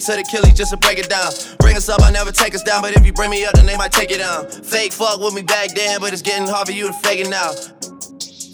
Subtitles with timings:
[0.00, 1.30] it to the killies just to break it down.
[1.58, 2.82] Bring us up, I never take us down.
[2.82, 4.48] But if you bring me up, then they might take it down.
[4.48, 7.28] Fake fuck with me back then, but it's getting hard for you to fake it
[7.28, 7.52] now.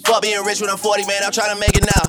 [0.05, 1.23] Fuck being rich when I'm 40, man.
[1.25, 2.06] I'm trying to make it now.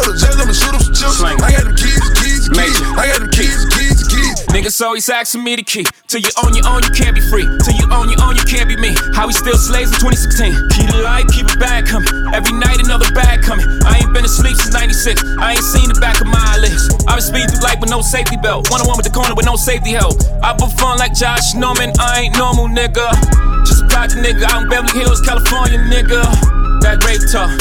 [0.00, 1.20] I'ma shoot some chips.
[1.20, 2.76] I got them keys, keys, keys.
[2.96, 4.36] I got them keys, keys, keys.
[4.48, 5.86] Niggas always asking me the key.
[6.08, 7.44] Till you own your own, you can't be free.
[7.62, 8.96] Till you own your own, you can't be me.
[9.14, 10.74] How we still slaves in 2016.
[10.74, 12.08] Keep the light, keep it bad coming.
[12.32, 13.66] Every night another bag coming.
[13.84, 15.22] I ain't been asleep since 96.
[15.38, 16.88] I ain't seen the back of my eyelids.
[17.06, 18.70] I been speeding through life with no safety belt.
[18.72, 20.16] One on one with the corner with no safety help.
[20.42, 21.92] I perform like Josh Norman.
[22.00, 23.06] I ain't normal, nigga.
[23.68, 26.24] Just a project nigga out in Beverly Hills, California, nigga.
[26.82, 27.52] That great talk.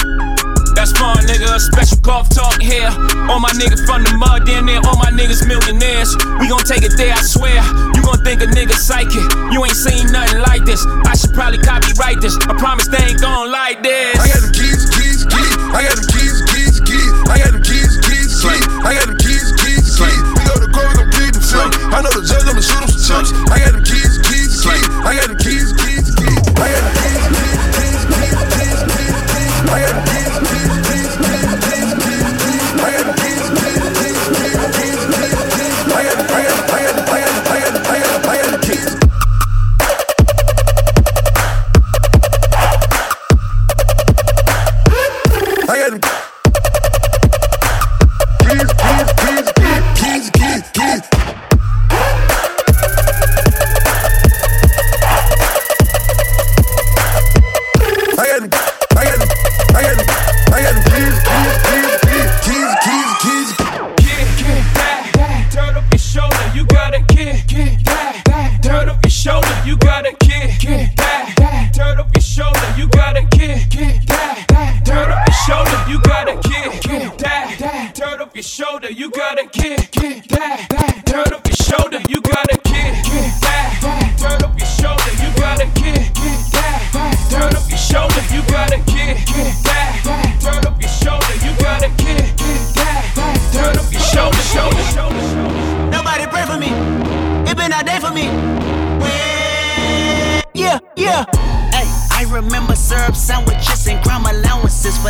[0.79, 1.43] That's smart, nigga.
[1.43, 2.87] A Special golf talk here.
[3.27, 6.15] All my niggas from the mud, damn near all my niggas millionaires.
[6.39, 7.59] We gon' take it there, I swear.
[7.91, 9.19] You gon' think a nigga psychic.
[9.51, 10.79] You ain't seen nothing like this.
[11.03, 12.39] I should probably copyright this.
[12.47, 14.23] I promise they ain't gon' like this.
[14.23, 15.53] I got the keys, keys, keys.
[15.75, 17.11] I got the keys, keys, keys.
[17.27, 18.63] I got the keys, keys, keys.
[18.79, 20.21] I got the keys, keys, keys.
[20.31, 21.75] We go to court, we gon' plead the film.
[21.91, 23.35] I know the judge, I'ma shoot him some chumps.
[23.51, 24.87] I got the keys, keys, keys.
[25.03, 26.39] I got the keys, keys, keys.
[26.55, 26.98] I got the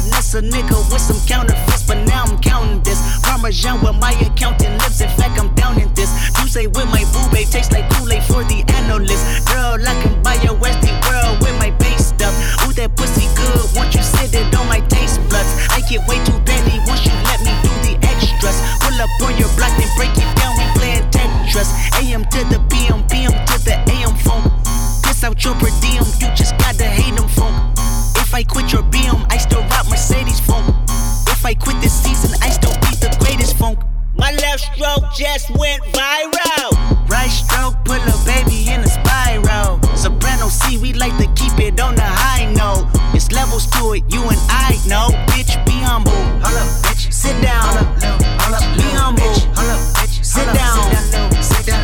[0.10, 3.00] Finesse a nigga with some counterfeits, but now I'm counting this.
[3.22, 6.10] Parmesan with my accountant lips, in fact, I'm down in this.
[6.40, 9.46] You say with my boo babe, tastes like Kool Aid for the analyst.
[9.46, 12.34] Girl, I can buy your Westie world with my base stuff.
[12.66, 15.50] Ooh, that pussy good, once you sit it on my taste buds.
[15.70, 18.58] I get way too petty once you let me do the extras.
[18.82, 21.70] Pull up on your block, then break it down, we playing Tetris.
[22.02, 24.50] AM to the PM, PM to the AM phone.
[25.06, 27.54] Piss out your per diem, you just gotta hate them phone.
[28.18, 28.84] If I quit your
[31.50, 33.80] I quit this season, I still be the greatest funk.
[34.16, 36.78] My left stroke just went viral.
[37.10, 39.82] Right stroke, put a baby in a spiral.
[39.98, 42.86] Soprano C, we like to keep it on the high note.
[43.16, 45.10] It's levels to it, you and I know.
[45.34, 46.12] Bitch, be humble.
[46.38, 47.12] Hold up, bitch.
[47.12, 47.66] Sit down.
[47.66, 48.22] Hold up, little.
[48.46, 49.34] Hold up, be humble.
[49.58, 50.24] Hold up, bitch.
[50.24, 50.78] Sit down.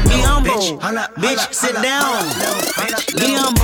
[0.06, 0.78] Be humble.
[1.18, 2.22] Bitch, sit down.
[3.18, 3.55] Be humble.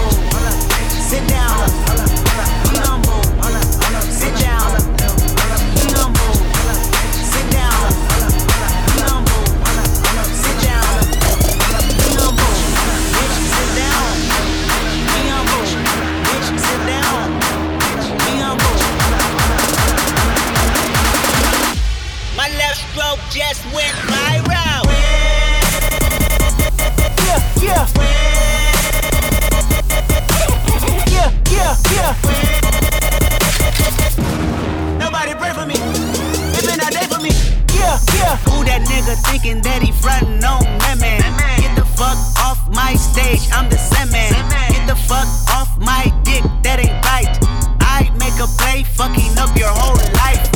[39.11, 41.21] Nigga thinking that he frontin' on that man?
[41.59, 44.31] Get the fuck off my stage, I'm the Sandman.
[44.69, 47.37] Get the fuck off my dick, that ain't right.
[47.81, 50.50] I make a play, fucking up your whole life.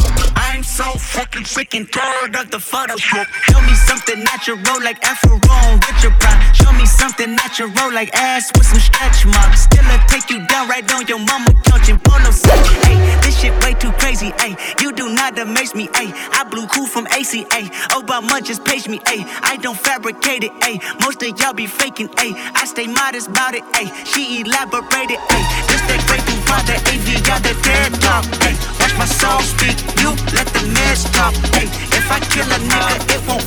[0.76, 3.28] So fucking sick and tired of the Photoshop.
[3.48, 5.40] Show me something natural like Afro
[5.88, 6.54] Richard Pryor.
[6.54, 9.62] Show me something natural like ass with some stretch marks.
[9.62, 12.60] Still I take you down right on your mama couch and pull no set.
[12.84, 14.34] Hey, this shit way too crazy.
[14.38, 15.88] Hey, you do not amaze me.
[15.96, 17.72] Hey, I blew cool from ACA.
[17.96, 19.00] Obama just page me.
[19.08, 20.52] Hey, I don't fabricate it.
[20.62, 22.10] Hey, most of y'all be faking.
[22.18, 23.64] Hey, I stay modest about it.
[23.74, 25.24] Hey, she elaborated.
[25.32, 28.26] Hey, this that great thing for the AV got the dead talk.
[28.44, 29.80] Hey, watch my soul speak.
[30.04, 30.55] You let
[30.96, 31.34] meds talk.
[31.54, 33.45] Hey, if I kill a nigga, it won't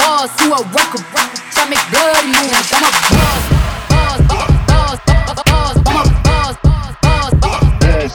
[0.00, 1.02] boss, you a worker,
[1.60, 2.72] I make bloody moves.
[2.72, 3.44] I'm a boss,
[3.92, 4.96] boss, boss, boss,
[5.44, 5.76] boss.
[5.84, 8.12] Boss, boss, boss, boss.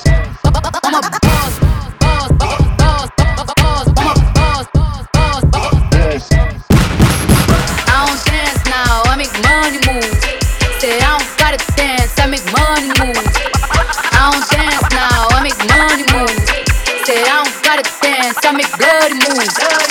[0.84, 3.10] I'm a boss, boss, boss, boss, boss.
[3.30, 6.24] I'm a boss, boss, boss, boss.
[7.88, 10.14] I don't dance now, I make money move.
[10.82, 13.22] Say I don't gotta dance, I make money move.
[14.18, 16.34] I don't dance now, I make money move.
[17.06, 19.85] Say I don't gotta dance, I make bloody moves.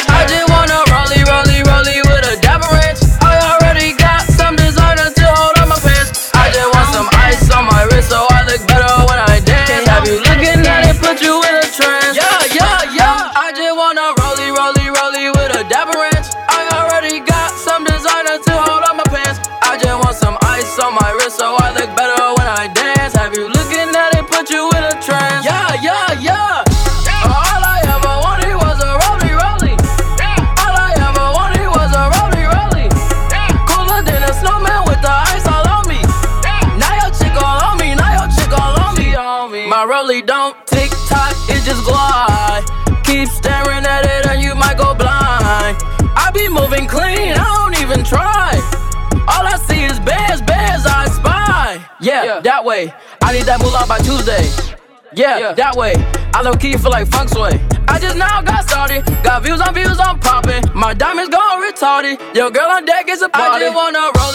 [55.56, 55.94] That way.
[56.34, 57.62] I low key feel like funk sway.
[57.86, 59.06] I just now got started.
[59.22, 60.64] Got views on views, I'm popping.
[60.74, 62.18] My diamonds gone retarded.
[62.34, 63.62] Your girl on deck is a party.
[63.62, 64.33] I just wanna rollie,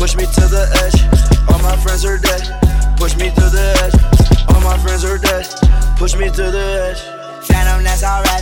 [0.00, 0.96] Push me to the edge.
[1.52, 2.40] All my friends are dead.
[2.96, 3.92] Push me to the edge.
[4.48, 5.44] All my friends are dead.
[6.00, 7.04] Push me to the edge.
[7.44, 8.40] Phantom, that's alright.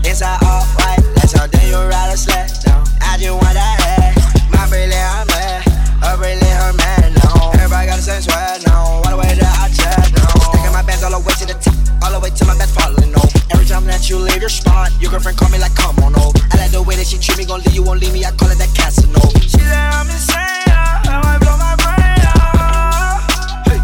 [0.00, 1.04] Inside all white.
[1.12, 2.48] That's how then you ride a sled.
[2.64, 2.88] down.
[3.04, 4.16] I just want that head.
[4.48, 5.68] My bracelet, I'm mad.
[6.00, 7.12] Her bracelet, her man.
[7.20, 7.52] No.
[7.52, 8.64] Everybody got the same swag.
[8.64, 9.04] No.
[9.04, 10.08] All the way that I check.
[10.08, 10.24] No.
[10.56, 11.76] Stacking my bands all the way to the top.
[12.00, 13.12] All the way to my best falling.
[13.12, 13.20] No.
[13.52, 16.32] Every time that you leave your spot, your girlfriend call me like, come on, no.
[16.48, 17.44] I like the way that she treat me.
[17.44, 18.24] Gon' leave you, won't leave me.
[18.24, 19.36] I call it that Casanova.
[19.44, 20.63] She said I'm insane.
[21.06, 23.20] I might blow my brain out.
[23.68, 23.80] Hey,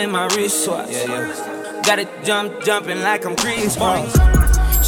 [0.00, 0.90] in my wristwatch.
[0.90, 1.82] Yeah, yeah.
[1.84, 4.12] Got it jump, jumping like I'm Chris Cross.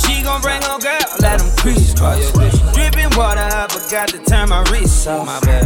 [0.00, 2.32] She gon' bring her girl, let them crisscross.
[2.72, 5.26] Dripping water, I forgot to turn my wrist off.
[5.26, 5.64] My bad.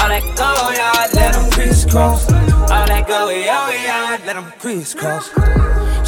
[0.00, 2.30] All that go, yard, let them crisscross.
[2.32, 5.28] All that go, yeah, yard, let them crisscross.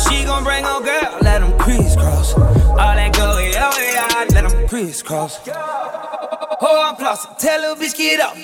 [0.02, 2.34] She gon' bring her girl, let them crisscross.
[2.34, 5.38] All that go, yeah, yard, let them crisscross.
[5.48, 8.36] Oh, I'm flossing, tell her bitch get up.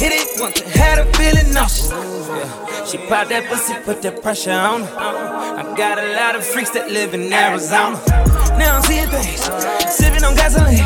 [0.00, 1.90] Hit it once and had her feeling nauseous.
[1.90, 2.71] Yeah.
[2.86, 4.96] She pop that pussy, put that pressure on her.
[4.98, 7.96] I got a lot of freaks that live in Arizona.
[8.58, 9.40] Now I'm seeing things,
[9.88, 10.82] sipping on gasoline,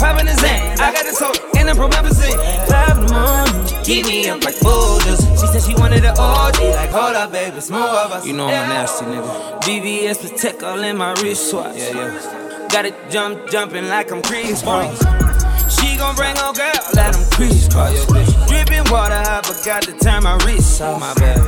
[0.00, 0.78] popping the Zan.
[0.80, 2.38] I got this hoe in the promethazine.
[2.66, 5.20] Five in the morning, keep me up like Folgers.
[5.40, 8.26] She said she wanted an OG, like hold up, baby, it's more of us.
[8.26, 9.60] You know I'm a nasty nigga.
[9.60, 11.76] BBS protect all in my wristwatch.
[11.76, 12.68] Yeah, yeah.
[12.72, 15.27] Got it jump, jumping like I'm Chris Cross.
[15.68, 18.06] She gon' bring her girl, let them crisscross.
[18.48, 21.00] Dripping water, I forgot to turn my wrist off.
[21.00, 21.38] My bad.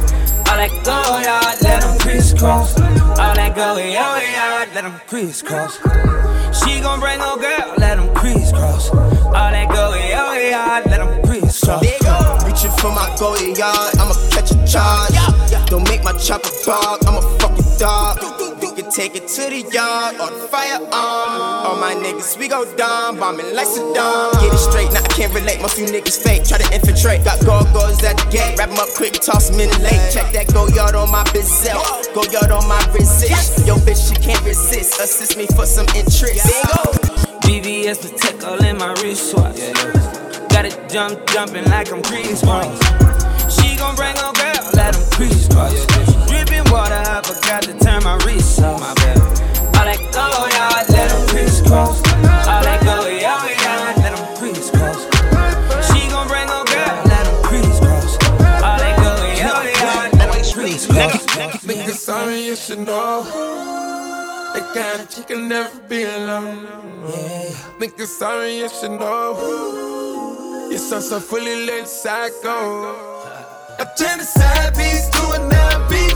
[0.51, 2.79] All that go, yard, let them crisscross.
[2.81, 5.77] All that go, yo, yard, let them crisscross.
[6.59, 8.91] She gon' bring her girl, let them crisscross.
[8.91, 11.83] All that go, yo, yard, let them crisscross.
[12.45, 15.15] Reaching for my golden yard, I'ma catch a charge.
[15.71, 18.40] Don't make my chopper bark, I'm a fucking dog.
[18.91, 20.91] Take it to the yard or the firearm.
[20.91, 24.33] Um, all my niggas, we go down, bombing like Saddam.
[24.43, 26.43] Get it straight, now I can't relate, most you niggas fake.
[26.43, 28.59] Try to infiltrate, got gargoyles at the gate.
[28.59, 30.03] Wrap 'em up quick, toss 'em in late.
[30.13, 31.79] Check that go yard on my bizel,
[32.15, 33.65] go yard on my resist.
[33.65, 34.99] Yo, bitch, she can't resist.
[34.99, 36.51] Assist me for some interest.
[37.47, 39.61] BBS protect all in my wristwatch.
[40.51, 42.81] Got it jump, jumping like I'm Cross.
[43.55, 45.87] She gon' bring her girl, let them crisscross.
[45.87, 46.10] Dripping
[46.71, 48.81] water, I forgot to turn my wrist off.
[48.81, 49.19] My bad.
[49.77, 51.99] All that go, yard, let them crisscross.
[52.47, 53.35] All that go, yo,
[53.65, 55.01] yard, let them crisscross.
[55.89, 58.15] She gon' bring her girl, let them crisscross.
[58.63, 61.27] All that go, yo, yard, let them crisscross.
[61.65, 63.25] Nigga, sorry, you should know.
[64.55, 66.67] That kind of chick can never be alone.
[67.79, 70.69] Nigga, sorry, you should know.
[70.71, 73.11] You're so, so fully lit psycho.
[73.79, 75.71] I turn the side piece to an album.
[75.81, 76.10] niggas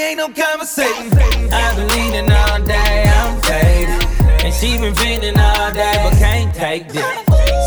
[0.00, 1.12] ain't no conversation.
[1.52, 4.02] I've been leaning all day, I'm faded.
[4.44, 7.04] And she been feeling all day, but can't take this.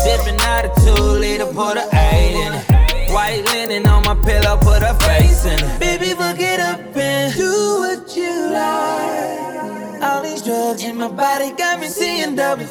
[0.04, 3.12] Sipping out a two liter, put a eight in it.
[3.12, 5.80] White linen on my pillow, put a face in it.
[5.80, 10.02] Baby, fuck it up and do what you like.
[10.02, 12.66] All these drugs in my body got me seeing double.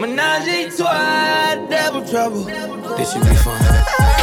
[0.00, 2.44] Menage a trois, double trouble.
[2.96, 4.15] This should be fun.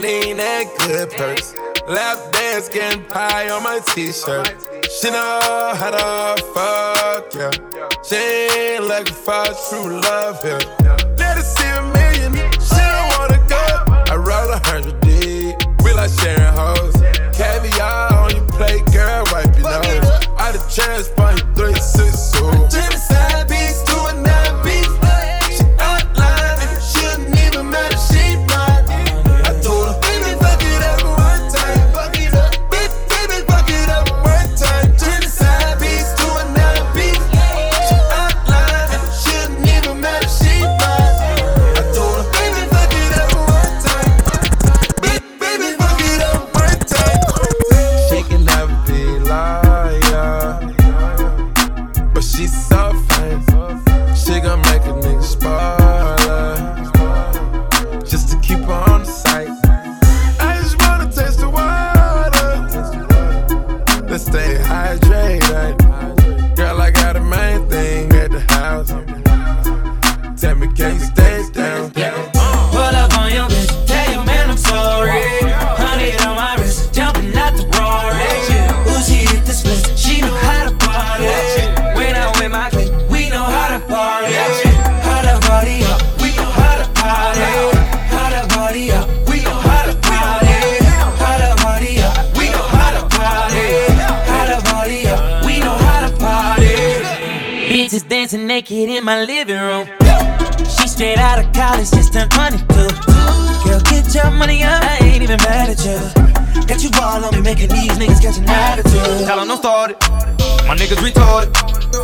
[0.00, 1.54] Lean and good perks.
[1.86, 4.54] Lap dance, getting pie on my t-shirt.
[4.90, 7.50] She know how to fuck, yeah.
[8.02, 10.58] She ain't looking for true love, yeah.
[11.18, 13.64] Let her see a million, she don't wanna go.
[14.12, 16.94] I roll a hundred deep, we like sharing hoes.
[17.36, 20.26] Caviar on your plate, girl, wipe your nose.
[20.38, 21.37] Out of chance, find
[98.58, 99.86] naked in my living room.
[100.66, 102.66] She straight out of college, just turned 22.
[103.62, 105.98] Girl, get your money up, I ain't even mad at you.
[106.66, 109.26] Got you all on me, making these niggas catch an attitude.
[109.28, 109.98] Tell 'em don't start it,
[110.66, 111.54] my niggas retarded.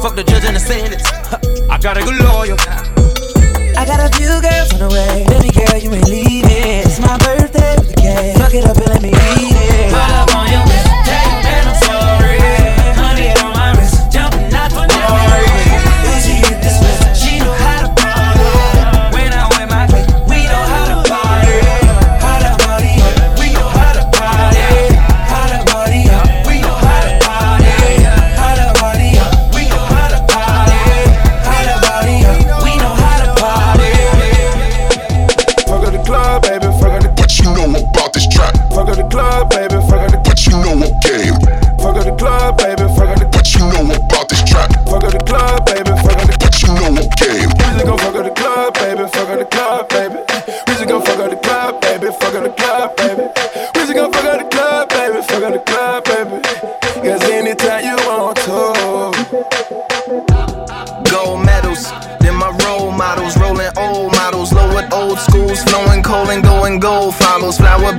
[0.00, 1.02] Fuck the judge and the sentence,
[1.74, 2.56] I got a good lawyer.
[3.76, 6.86] I got a few girls on the way, baby girl, you ain't leaving.
[6.86, 9.13] It's my birthday with the cake, fuck it up and let me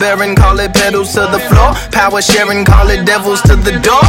[0.06, 1.74] bearing, call it pedals to the floor.
[1.91, 4.06] Power sharing, call it devils to the door.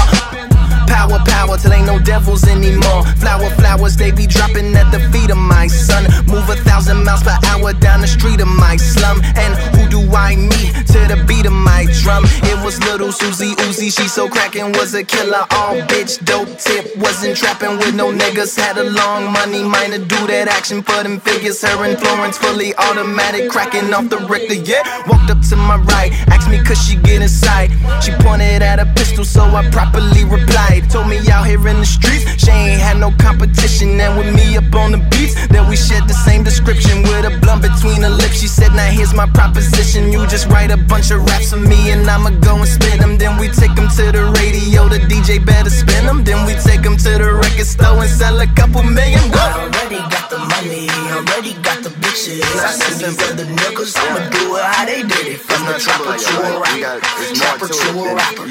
[0.86, 3.02] Power, power, till ain't no devils anymore.
[3.22, 6.04] Flower, flowers, they be dropping at the feet of my son.
[6.26, 9.20] Move a thousand miles per hour down the street of my slum.
[9.36, 12.24] And who do I meet to the beat of my drum?
[12.50, 15.44] It was little Susie Uzi, she so crackin', was a killer.
[15.58, 18.56] All bitch, dope tip, wasn't trapping with no niggas.
[18.56, 21.60] Had a long money, minor do that action for them figures.
[21.62, 24.82] Her and Florence fully automatic, cracking off the Richter, yeah.
[25.08, 27.70] Walked up to my right, asked me could she get inside.
[28.02, 30.90] She pointed at a pistol, so I properly replied.
[30.90, 34.00] Told me out here in the streets, she ain't had no competition.
[34.00, 37.32] And with me up on the beats, that we shared the same description with a
[37.40, 38.40] blunt between her lips.
[38.40, 40.12] She said, Now here's my proposition.
[40.12, 43.16] You just write a bunch of raps for me, and I'ma go and spit them.
[43.16, 46.24] Then we take them to the radio, the DJ better spin them.
[46.24, 49.22] Then we take them to the record store and sell a couple million.
[49.32, 52.42] I already got the money, already got the bitches.
[52.60, 55.40] I see them for the niggas, I'ma do it how they did it.
[55.40, 57.00] From the trapper to a rapper,
[57.34, 58.46] trapper to a rapper,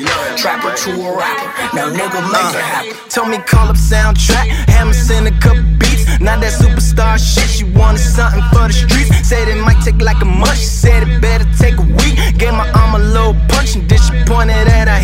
[0.55, 1.75] trapper to a rapper.
[1.75, 2.73] Now nigga make it uh.
[2.73, 3.09] happen.
[3.09, 6.05] Tell me call up soundtrack, had me send a couple beats.
[6.19, 9.27] Not that superstar shit, she wanted something for the streets.
[9.27, 12.15] Said it might take like a month, she said it better take a week.
[12.37, 13.35] Gave my arm a little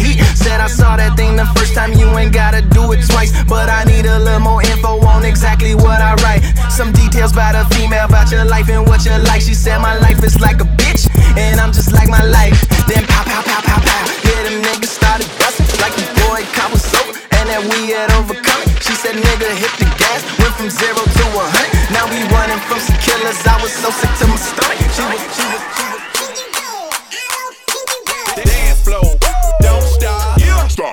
[0.02, 0.20] heat.
[0.36, 3.32] Said I saw that thing the first time, you ain't gotta do it twice.
[3.46, 6.42] But I need a little more info on exactly what I write.
[6.70, 9.42] Some details about a female, about your life and what you like.
[9.42, 12.58] She said my life is like a bitch, and I'm just like my life.
[12.90, 14.04] Then pow, pow, pow, pow, pow.
[14.26, 18.12] Yeah, them niggas started busting like the boy cop was over, and that we had
[18.18, 18.64] overcome.
[18.82, 21.72] She said, nigga, hit the gas, went from zero to a hundred.
[21.94, 23.40] Now we running from some killers.
[23.46, 24.78] I was so sick to my stomach.
[24.96, 26.01] She was, she was, she was.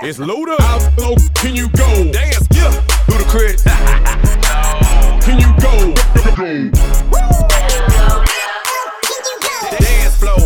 [0.02, 0.08] Yeah.
[0.08, 0.60] It's loaded.
[0.60, 2.12] How low can you go?
[2.12, 2.70] Dance, yeah.
[3.08, 3.64] Ludacris.
[5.24, 5.94] can you go?
[9.78, 10.36] Dance flow,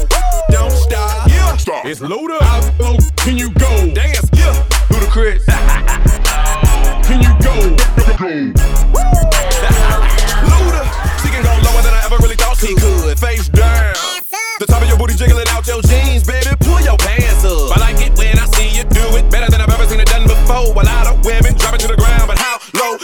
[0.51, 1.29] don't stop.
[1.29, 1.57] Yeah.
[1.57, 1.85] Stop.
[1.85, 2.41] It's loaded.
[2.41, 3.69] How low can you go?
[3.95, 4.55] Dance, yeah.
[4.89, 5.45] Ludacris.
[7.05, 7.53] can you go?
[10.49, 10.83] Luda,
[11.23, 13.19] she can go lower than I ever really thought she could.
[13.19, 13.95] Face down.
[14.61, 16.62] The top of your booty jiggling out your jeans, baby.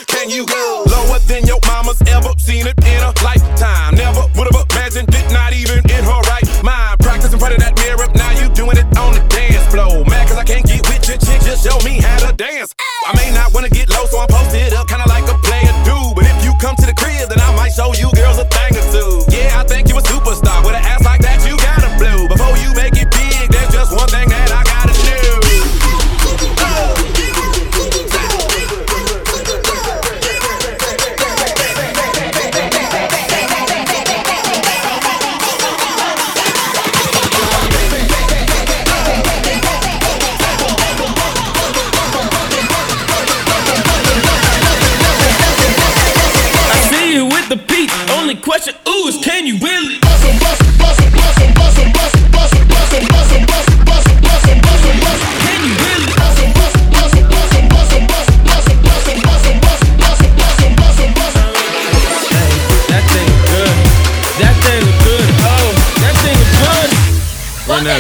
[0.07, 0.85] Can you go?
[0.87, 3.95] Lower than your mama's ever seen it in a lifetime.
[3.95, 7.01] Never would have imagined it, not even in her right mind.
[7.01, 10.05] Practice in front of that mirror, now you doing it on the dance floor.
[10.05, 12.75] Mad cause I can't get with your chick, just show me how to dance.
[13.07, 15.08] I may not wanna get low, so I'm posted up, kinda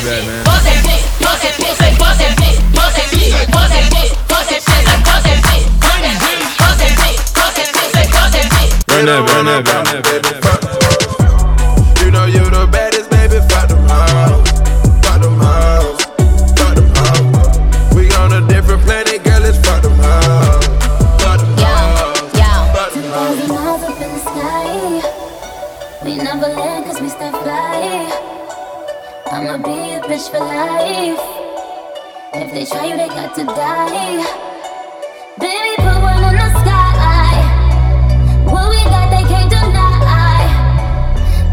[0.08, 0.38] good.
[8.98, 9.24] Run that back, man.
[9.24, 10.37] Run that back, run that back, run that back.
[32.58, 34.24] They try you, they got to die.
[35.38, 37.38] Baby, put one in the sky.
[38.50, 40.42] What we got, they can't deny.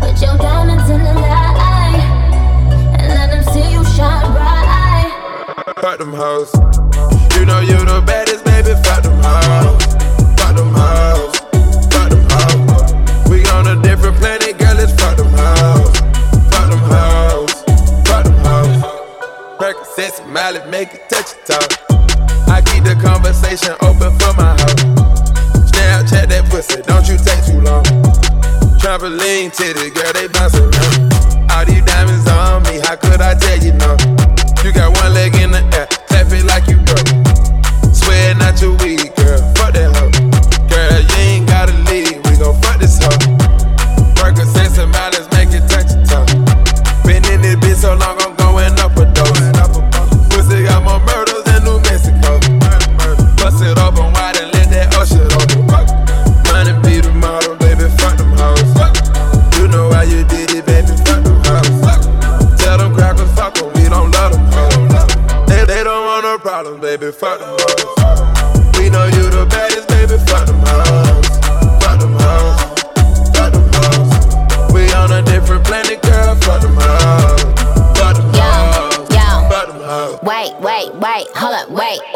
[0.01, 2.01] Put your diamonds in the light.
[2.97, 5.13] And let them see you shine bright.
[5.99, 6.51] Them hoes.
[7.37, 8.24] You know you the baddest,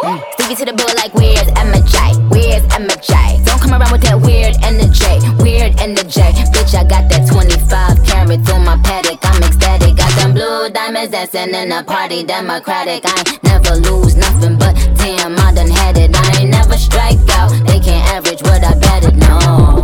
[0.10, 0.34] Mm.
[0.34, 2.18] Stevie to the bull like where's MJ?
[2.34, 3.46] Where's MJ?
[3.46, 6.26] Don't come around with that weird energy, weird energy.
[6.50, 9.20] Bitch, I got that 25 carat through my paddock.
[9.22, 9.98] I'm ecstatic.
[9.98, 13.06] Got them blue diamonds dancing in a party, democratic.
[13.06, 16.10] I ain't never lose nothing, but damn, I done had it.
[16.16, 17.54] I ain't never strike out.
[17.70, 19.79] They can't average what I betted, no.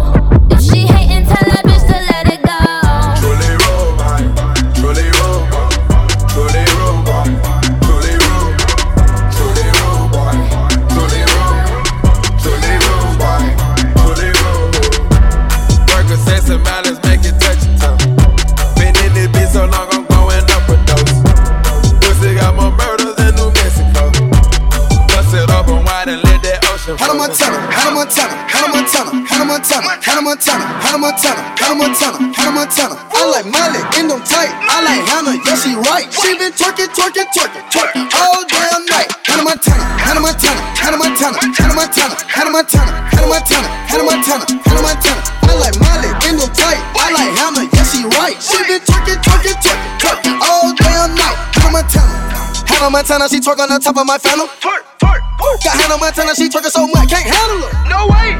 [26.97, 32.55] Hannah Montana, Hannah Montana, Hannah Montana, Hannah Montana, Hannah Montana, Hannah Montana, Hannah Montana, Hannah
[32.55, 32.95] Montana.
[33.11, 34.51] I like Miley in them tight.
[34.63, 36.07] I like Hannah, yeah she right.
[36.07, 39.11] She been twerking, twerking, twerking, twerking all damn night.
[39.27, 44.83] Hannah Montana, Hannah Montana, Hannah Montana, Hannah Montana, Hannah Montana, Hannah Montana, Hannah Montana, Hannah
[44.87, 45.21] Montana.
[45.45, 46.79] I like Miley in them tight.
[46.95, 48.35] I like Hannah, yeah she right.
[48.39, 51.37] She been twerking, twerking, twerking, twerking all damn night.
[51.59, 52.24] Hannah Montana.
[52.75, 54.47] Hannah Montana, she twerk on the top of my funnel.
[54.59, 57.71] Twerk, twerk, Got Hannah Montana, she twerking so much, can't handle her.
[57.87, 58.35] No way.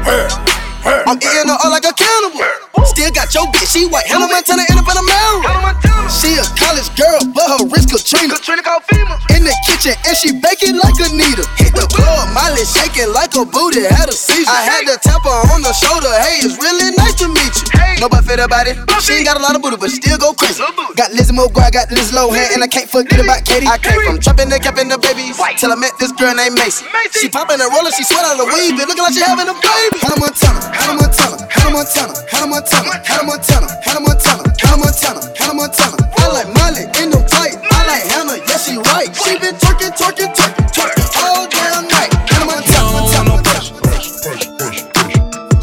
[1.08, 2.75] I'm eating her all like a cannibal.
[2.86, 4.06] Still got your bitch, she white.
[4.06, 5.76] Hannah Montana in up in a mirror.
[6.06, 8.38] She a college girl, but her wrist Katrina.
[8.38, 9.18] Katrina called FEMA.
[9.34, 11.44] In the kitchen, and she baking like a needle.
[11.58, 14.48] Hit the club, Miley shaking like a booty, had a seizure.
[14.48, 16.08] I had to tap her on the shoulder.
[16.22, 17.66] Hey, it's really nice to meet you.
[17.74, 17.98] Hey.
[17.98, 18.78] Nobody fit about it.
[19.02, 20.62] She ain't got a lot of booty, but still go crazy.
[20.94, 23.66] Got Lizzie McGuire, got Liz Lohan, and I can't forget about Katie.
[23.66, 26.54] I came from trapping the cap in the babies till I met this girl named
[26.54, 26.86] Macy.
[27.18, 29.56] She popping and rolling, she sweat out the weed, but looking like she having a
[29.58, 29.98] baby.
[30.00, 35.54] Hannah Montana, Hannah Montana, Hannah Montana, Hannah Montana, Hannah Montana, Hannah Montana, Hannah Montana, Hannah
[35.54, 35.96] Montana.
[36.18, 37.56] I like Miley in them tight.
[37.72, 39.08] I like Hannah, yeah she right.
[39.16, 42.12] She been twerking, twerking, twerking, twerking all damn night.
[42.28, 43.64] Hannah Montana, Montana,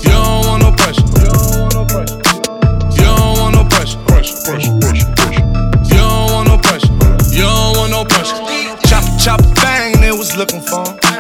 [0.02, 1.06] You don't want no pressure.
[2.98, 4.00] You don't want no pressure.
[5.86, 6.94] You don't want no pressure.
[7.32, 8.38] You don't want no pressure.
[8.88, 10.88] Chop, chop, bang, they was looking for.
[10.88, 11.13] 'em.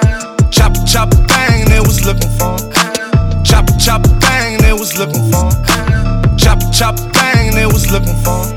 [6.73, 8.49] Chop, bang, and they was looking for.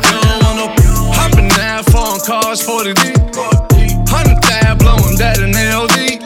[0.57, 0.73] no
[1.13, 3.13] hopping down, phone cars for the D.
[4.09, 6.25] Hundred thou blowing that in LD.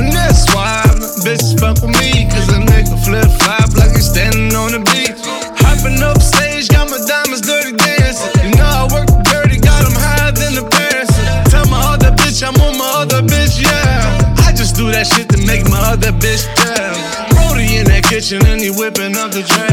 [0.00, 0.88] And that's why
[1.20, 5.20] bitches fuck with me, cause a nigga flip flop like he's standing on the beach.
[5.60, 8.48] Hopping up stage, got my diamonds dirty dancing.
[8.48, 11.12] You know I work dirty, got them higher than the parents.
[11.52, 14.32] Tell my other bitch I'm on my other bitch, yeah.
[14.48, 16.96] I just do that shit to make my other bitch down.
[17.36, 19.67] Brody in that kitchen and he whipping up the dress.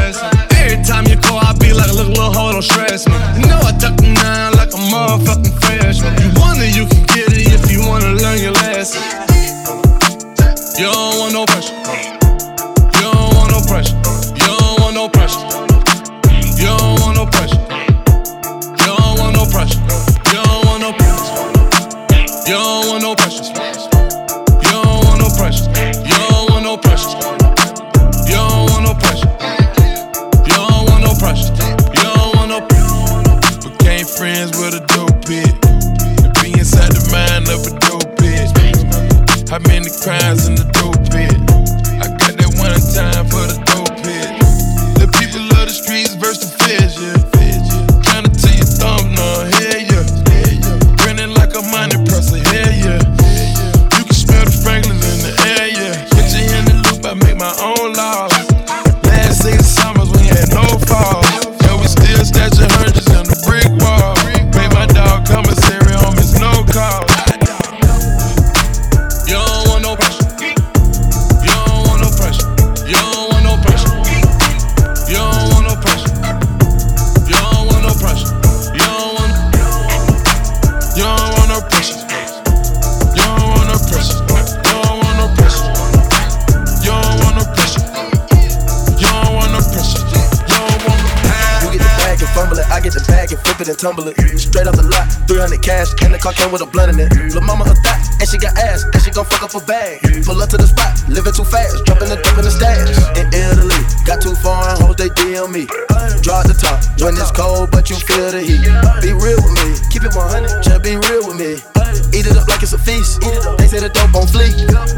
[95.45, 97.13] 300 cash, and the car came with a blunt in it.
[97.33, 100.01] Lil' mama a thot, and she got ass, and she gon' fuck up a bag.
[100.25, 102.89] Pull up to the spot, living too fast, dropping the dope in the stash.
[103.13, 105.69] In Italy, got two foreign hoes, they DM me.
[106.25, 108.65] Draw the top, when it's cold, but you feel the heat.
[109.05, 111.84] Be real with me, keep it 100, just be real with me.
[112.13, 113.21] Eat it up like it's a feast.
[113.57, 114.53] They say the dope on fleek.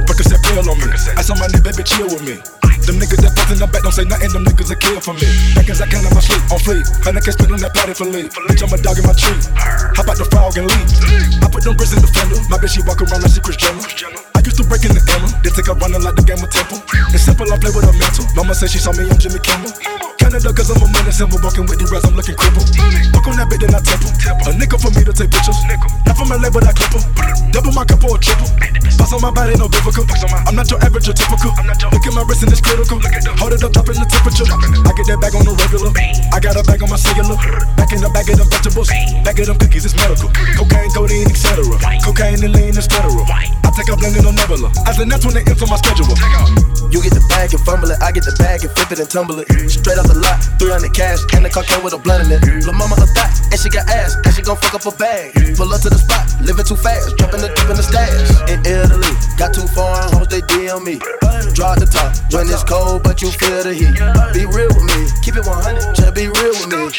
[0.06, 0.88] Percocet pill on me.
[1.18, 2.38] I saw my nigga, baby, chill with me.
[2.88, 5.12] Them niggas that fuck in the back don't say nothing, them niggas are kill for
[5.12, 5.28] me.
[5.56, 6.88] Back as I can on my sleep, on fleek.
[7.04, 8.32] Honey can spit on that patty for leave.
[8.48, 9.36] Bitch, I'm a dog in my tree.
[10.00, 11.44] Hop out the frog and leave.
[11.44, 12.40] I put them bricks in the fender.
[12.48, 14.27] My bitch, she walk around like she Kris Jenner.
[14.48, 15.28] Used to break in the ammo.
[15.44, 16.80] They take her running like the game of Temple.
[17.12, 18.24] It's simple, I play with her mental.
[18.32, 19.76] Mama say she saw me, I'm Jimmy Kimmel.
[20.16, 21.36] Canada, cause I'm a money symbol.
[21.44, 22.72] Walking with the rest, I'm looking crippled.
[23.12, 24.08] Fuck on that bitch, then I temple.
[24.48, 25.60] A nickel for me to take pictures.
[26.08, 27.04] Not from LA, but I clip her.
[27.52, 28.48] Double my cup or a triple.
[28.96, 30.08] Boss on my body, no biblical.
[30.48, 31.52] I'm not your average or typical.
[31.92, 33.04] Look at my wrist and it's critical.
[33.44, 34.48] Hold it up, dropping the temperature.
[34.48, 35.92] I get that bag on the regular.
[36.32, 37.36] I got a bag on my cellular.
[37.76, 38.88] Back in the bag of them vegetables.
[39.28, 40.32] Back of them cookies, it's medical.
[40.56, 41.68] Cocaine, codeine, etc.
[42.00, 43.28] Cocaine and lean is federal.
[43.28, 44.70] I take a blend in a nebula.
[44.86, 46.06] As an that's when they enter my schedule.
[46.94, 49.10] You get the bag and fumble it, I get the bag and flip it and
[49.10, 49.50] tumble it.
[49.68, 52.46] Straight off the lot, 300 cash, and the car came with a blunt in it.
[52.64, 55.34] Lil' mama a thot, and she got ass, and she gon' fuck up a bag.
[55.58, 58.30] Pull up to the spot, living too fast, dropping the dip in the stash.
[58.48, 61.02] In Italy, got two foreign hoes, they DM me.
[61.58, 62.12] Draw at the the top.
[62.36, 63.96] When it's cold, but you feel the heat.
[64.36, 65.96] Be real with me, keep it 100.
[65.96, 66.92] Just be real with me.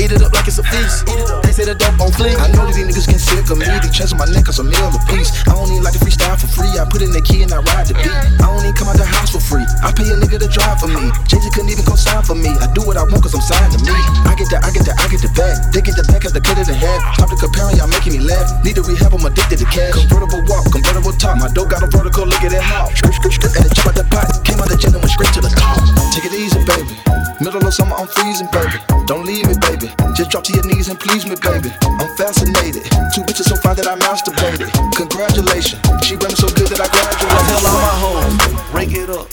[0.00, 1.06] Eat it up like it's a feast.
[1.44, 2.36] They say the dope on fleek.
[2.40, 3.68] I know that these niggas get sick of me.
[3.68, 5.30] They chest on my neck, cause a meal a piece.
[5.46, 6.69] I don't even like to freestyle for free.
[6.78, 8.12] I put in the key and I ride the beat.
[8.12, 9.66] I don't even come out the house for free.
[9.82, 11.10] I pay a nigga to drive for me.
[11.26, 12.52] Z couldn't even come sign for me.
[12.60, 13.96] I do what I want cause I'm signed to me.
[14.28, 15.56] I get the, I get the, I get the back.
[15.72, 17.00] They get the back the cut of the head.
[17.16, 18.46] Stop the comparing, y'all making me laugh.
[18.64, 19.94] Need to rehab, I'm addicted to cash.
[19.94, 21.38] Convertible walk, convertible top.
[21.38, 22.54] My dope got a vertical, look at
[22.94, 24.28] skirt, skirt, and it jump out the pot.
[24.44, 26.09] Came out the jet and went straight to the top.
[26.20, 26.92] Take it easy, baby.
[27.40, 28.76] Middle of summer, I'm freezing, baby.
[29.06, 29.88] Don't leave me, baby.
[30.12, 31.72] Just drop to your knees and please me, baby.
[31.80, 32.84] I'm fascinated.
[33.16, 34.68] Two bitches so fine that I masturbated.
[35.00, 35.80] Congratulations.
[36.04, 37.24] She run so good that I graduated.
[37.24, 38.36] I tell all my hoes,
[38.68, 39.32] break it up,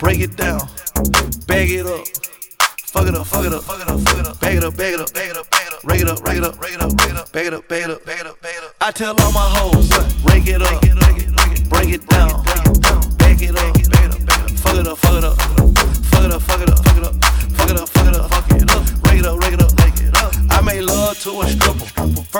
[0.00, 0.66] break it down,
[1.46, 2.02] bag it up.
[2.90, 4.76] Fuck it up, fuck it up, fuck it up, fuck it up, bag it up,
[4.76, 6.60] bag it up, bag it up, bag it up, rake it up, rake it up,
[6.60, 8.40] rake it up, rake it up, bag it up, bag it up, bag it up,
[8.42, 8.74] bag it up.
[8.80, 9.86] I tell all my hoes,
[10.24, 10.80] break it up,
[11.70, 13.81] break it down, bag it up,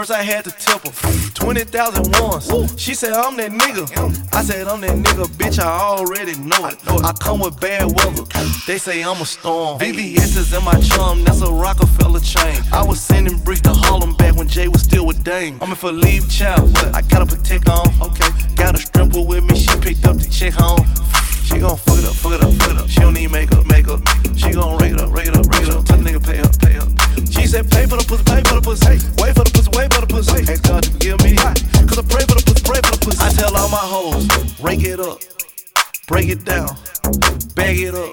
[0.02, 2.76] First I had to tip her 20,000 once.
[2.76, 3.86] She said, I'm that nigga.
[4.34, 5.60] I said, I'm that nigga, bitch.
[5.60, 6.76] I already know it.
[6.88, 8.24] I come with bad weather.
[8.66, 9.78] They say I'm a storm.
[9.78, 11.22] VVS is in my chum.
[11.22, 12.60] That's a Rockefeller chain.
[12.72, 15.56] I was sending bricks to Harlem back when Jay was still with Dame.
[15.62, 16.76] I'm in for leave child.
[16.92, 17.86] I gotta protect on.
[18.02, 18.28] Okay.
[18.56, 19.56] Got a stripper with me.
[19.56, 20.84] She picked up the chick home.
[21.44, 22.88] She gon' fuck it up, fuck it up, fuck it up.
[22.88, 24.00] She don't need makeup, makeup.
[24.34, 25.84] She gon' rake it up, rake it up, rake it up.
[25.84, 27.01] Tell the nigga pay up, pay up.
[27.52, 28.80] Said pay for the pussy, pay for the pussy.
[28.88, 30.40] Hey, wait for the pussy, wait for the pussy.
[30.48, 31.36] Ask God to forgive me.
[31.36, 33.20] Cause I pray for the pussy, pray for the pussy.
[33.20, 34.24] I tell all my hoes,
[34.56, 35.20] rake it up,
[36.08, 36.72] break it down,
[37.52, 38.08] bag it up.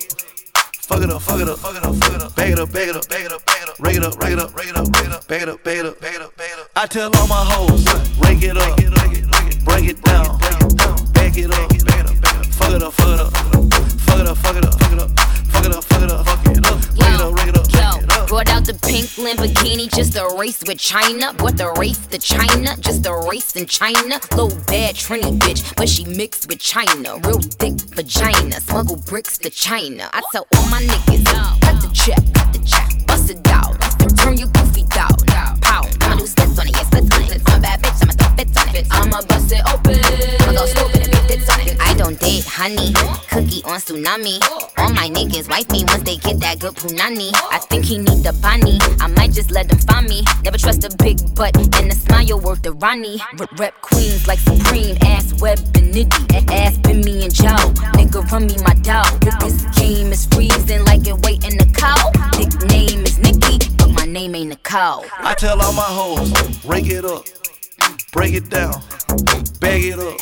[0.92, 2.36] Fuck it up, fuck it up, fuck it up, fuck it up.
[2.36, 3.80] Bag it up, bag it up, bag it up, bag it up.
[3.80, 5.24] Rake it up, rake it up, rake it up, rake it up.
[5.24, 6.68] Bag it up, bag it up, bag it up, bag it up.
[6.76, 7.88] I tell all my hoes,
[8.20, 12.44] rake it up, break it down, bag it up, bag it up, bag it up.
[12.60, 13.32] Fuck it up, fuck it up,
[14.04, 15.16] fuck it up, fuck it up, fuck it up,
[15.48, 16.76] fuck it up, fuck it up, fuck it up.
[17.00, 17.79] Rake it up, rake it up, rake it up.
[18.30, 21.34] Brought out the pink Lamborghini just a race with China.
[21.40, 22.78] What the race to China?
[22.80, 24.20] Just a race in China.
[24.38, 27.18] Low bad Trini bitch, but she mixed with China.
[27.26, 28.62] Real thick vagina.
[28.62, 30.12] Smuggle bricks to China.
[30.14, 31.26] I tell all my niggas,
[31.62, 33.74] cut the check, cut the check, bust it out.
[34.16, 35.26] Turn your goofy dog.
[35.62, 35.90] Pow.
[36.02, 37.42] I'ma do splits on it, yeah, splits on it.
[37.48, 38.88] I'm a bad bitch, I'ma throw fits on it.
[38.92, 39.98] I'ma bust it open.
[40.44, 41.19] I'ma go stupid
[41.80, 42.94] I don't date honey.
[43.32, 44.40] Cookie on tsunami.
[44.78, 47.32] All my niggas wife me once they get that good punani.
[47.52, 48.78] I think he need the bunny.
[49.00, 50.24] I might just let them find me.
[50.44, 53.20] Never trust a big butt and a smile worth the Ronnie.
[53.58, 54.98] Rep, queens like Supreme.
[55.02, 56.52] Ass web and nitty.
[56.52, 57.74] Ass been me and Joe.
[57.98, 59.20] Nigga run me my dog.
[59.40, 62.12] This game is freezing like it waiting in the cow.
[62.38, 65.06] Nickname is Nikki, but my name ain't Nicole.
[65.18, 66.32] I tell all my hoes,
[66.66, 67.26] break it up,
[68.12, 68.82] break it down,
[69.60, 70.20] bag it up.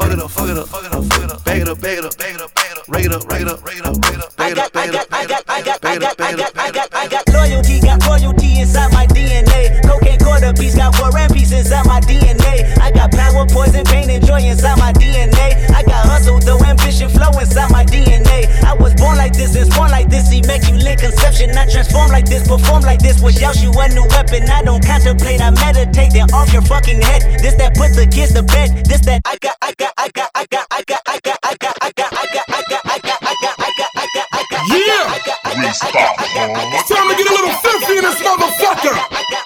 [0.00, 1.44] Fuck it up, fuck it up, fuck it up, fuck it up.
[1.44, 2.88] Bag it up, bag it up, bag it up, bag it up.
[2.88, 4.36] Rake it up, rake it up, rake it up, rake it up.
[4.36, 6.16] Bag it up, bag it up, bag it up, bag it up, bag it up,
[6.16, 6.94] bag it up, bag it up.
[6.94, 9.84] I got loyalty, got royalty inside my DNA.
[9.84, 12.78] Cocaine quarter piece, got war and peace inside my DNA.
[12.80, 15.68] I got power, poison, pain, and joy inside my DNA.
[15.68, 18.19] I got hustle, though ambition, flow inside my DNA.
[18.70, 21.50] I was born like this, and born like this, immaculate conception.
[21.58, 24.46] I transform like this, perform like this, was Yeshua a new weapon.
[24.48, 27.42] I don't contemplate, I meditate, then off your fucking head.
[27.42, 28.86] This that put the kids to bed.
[28.86, 31.54] This that I got, I got, I got, I got, I got, I got, I
[31.58, 34.26] got, I got, I got, I got, I got, I got, I got, I got,
[34.38, 34.62] I got.
[34.70, 35.02] Yeah!
[35.10, 39.39] I got it's time to get a little filthy in this motherfucker!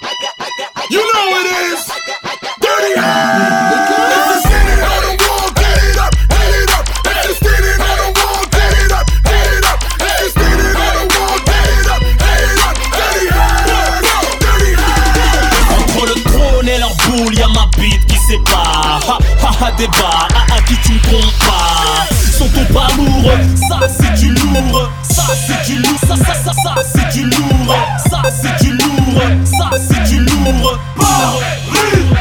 [19.76, 22.06] Ah qui tu pas.
[22.32, 23.30] Sont ton pas lourd,
[23.68, 24.90] ça c'est du lourd.
[25.02, 27.76] Ça c'est du lourd, ça ça ça ça c'est du lourd.
[28.08, 30.78] Ça c'est du lourd, ça c'est du lourd.
[30.96, 32.13] Paris,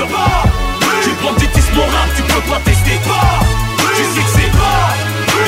[0.00, 0.08] sur
[1.02, 2.98] Tu banditisme mon rap, tu peux pas tester.
[3.96, 4.94] Tu sais que c'est pas.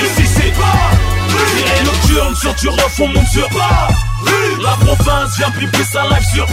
[0.03, 0.91] Ici c'est pas.
[1.57, 3.49] Tiré nocturne sur du refond monte sur
[4.63, 6.47] La province vient piquer sa live sur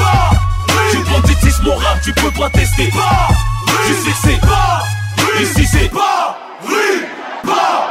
[0.92, 2.90] Tu banditisme mon rap, tu peux pas tester.
[3.88, 4.84] Tu sais que c'est pas.
[5.42, 6.38] Ici c'est pas.
[6.62, 7.06] Paris,
[7.46, 7.89] Paris,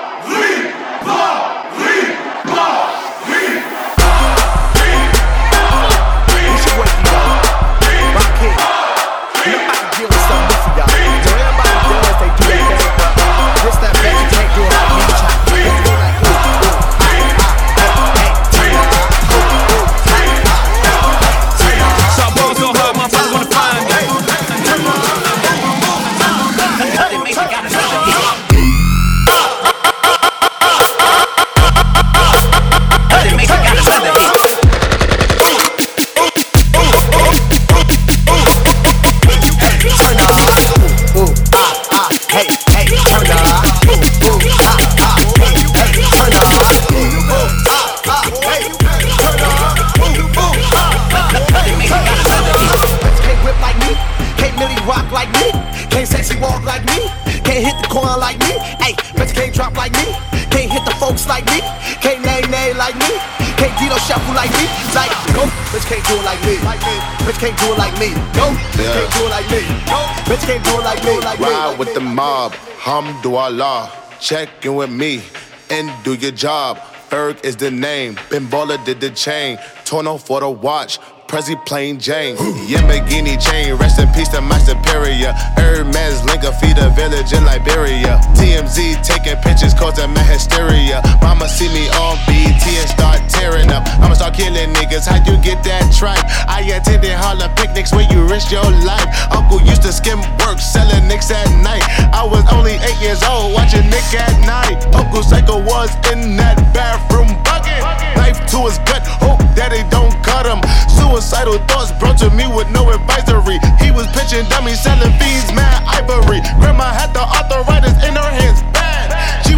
[72.89, 73.91] mob, Hamdulillah.
[74.21, 75.23] Check in with me
[75.71, 76.79] and do your job.
[77.11, 78.19] Ferg is the name.
[78.31, 79.59] Ben Baller did the chain.
[79.85, 80.99] Tono for the watch.
[81.29, 82.37] Prezi plain Jane.
[82.73, 83.75] Yamagini chain.
[83.75, 85.33] Rest in peace to my superior.
[85.57, 88.19] Hermes Linka feed a village in Liberia.
[88.33, 91.03] TMZ taking pictures causing my hysteria.
[91.21, 93.87] Mama see me on BT and start tearing up.
[94.03, 95.07] I'ma start killing niggas.
[95.07, 96.23] How you get that tripe?
[96.51, 99.07] I attended Harlem picnics where you risk your life.
[99.31, 101.83] Uncle used to skim work, selling nicks at night.
[102.13, 104.83] I was only eight years old, watching Nick at night.
[104.95, 107.79] Uncle Psycho was in that bathroom bucket.
[108.19, 110.61] Knife to his gut, hope they don't cut him.
[110.91, 113.59] Suicidal thoughts brought to me with no advisory.
[113.79, 116.43] He was pitching dummies, selling fiends, mad ivory.
[116.59, 118.88] Grandma had the arthritis in her hands, bad.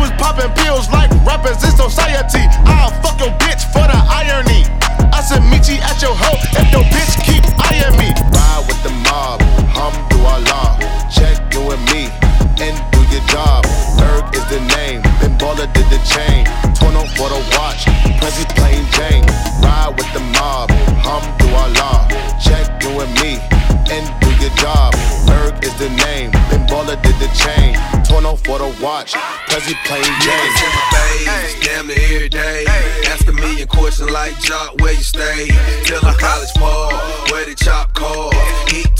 [0.00, 2.48] Was popping pills like rappers in society.
[2.64, 4.64] I'll fuck your bitch for the irony.
[5.12, 8.08] I said, meet you at your hoe if your bitch keep eyeing me.
[8.32, 9.44] Ride with the mob,
[9.76, 10.80] Hum do Hamdulillah.
[11.12, 12.08] Check in with me
[12.64, 13.68] and do your job.
[14.00, 16.48] Ferg is the name, Ben Baller did the chain.
[16.72, 17.84] Tono for the watch,
[18.16, 19.28] Prezi plain Jane.
[19.60, 20.72] Ride with the mob,
[21.04, 22.08] Hum do Hamdulillah.
[22.40, 23.36] Check in with me
[23.92, 24.96] and do your job.
[25.28, 27.76] Ferg is the name, Ben Baller did the chain.
[28.10, 29.12] Tono for the watch,
[29.46, 30.02] Prezi Jane.
[30.02, 30.82] Niggas in my
[31.24, 32.64] face, damn near every day.
[33.06, 35.46] Ask a million questions like Jock, where you stay?
[35.84, 36.18] Tell them uh-huh.
[36.18, 36.90] college ball,
[37.30, 38.29] where the chop call.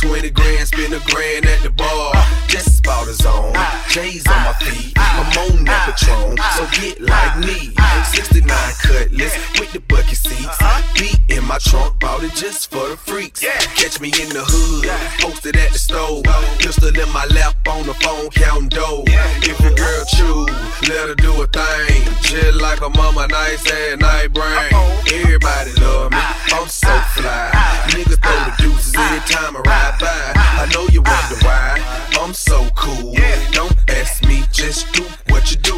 [0.03, 2.13] Eat 20 grand, spend a grand at the bar.
[2.47, 3.55] Just about a zone,
[3.89, 4.93] J's on my feet.
[4.97, 7.75] I'm on that Patron, so get like me.
[8.05, 8.49] 69
[8.83, 10.59] cutlass with the bucket seats.
[10.95, 13.41] Beat in my trunk, bought it just for the freaks.
[13.41, 14.89] Catch me in the hood,
[15.21, 16.25] posted at the stove.
[16.59, 19.05] Pistol in my lap on the phone, counting dough.
[19.07, 22.05] If your girl choose, let her do a thing.
[22.23, 24.73] Just like a mama, nice ass night brain.
[25.13, 26.19] Everybody love me,
[26.53, 27.51] I'm so fly.
[27.91, 30.32] Niggas throw the deuces every time I ride by.
[30.36, 31.80] I know you wonder why.
[32.20, 33.14] I'm so cool.
[33.53, 35.74] Don't ask me, just do what you do.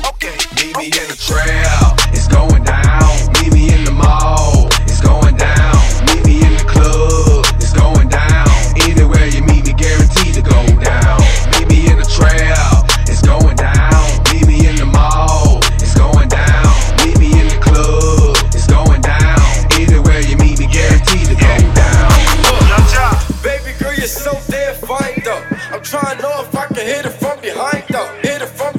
[0.56, 3.32] Meet me in the trail, it's going down.
[3.40, 3.71] Meet me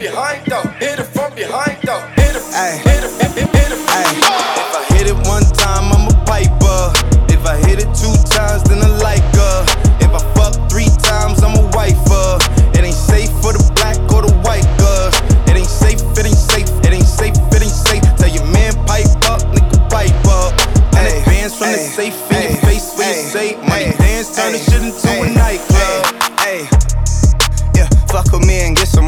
[0.04, 0.68] behind though.
[0.84, 2.01] Hit it from behind though.
[2.18, 2.43] Hit it,
[2.84, 3.53] hit it,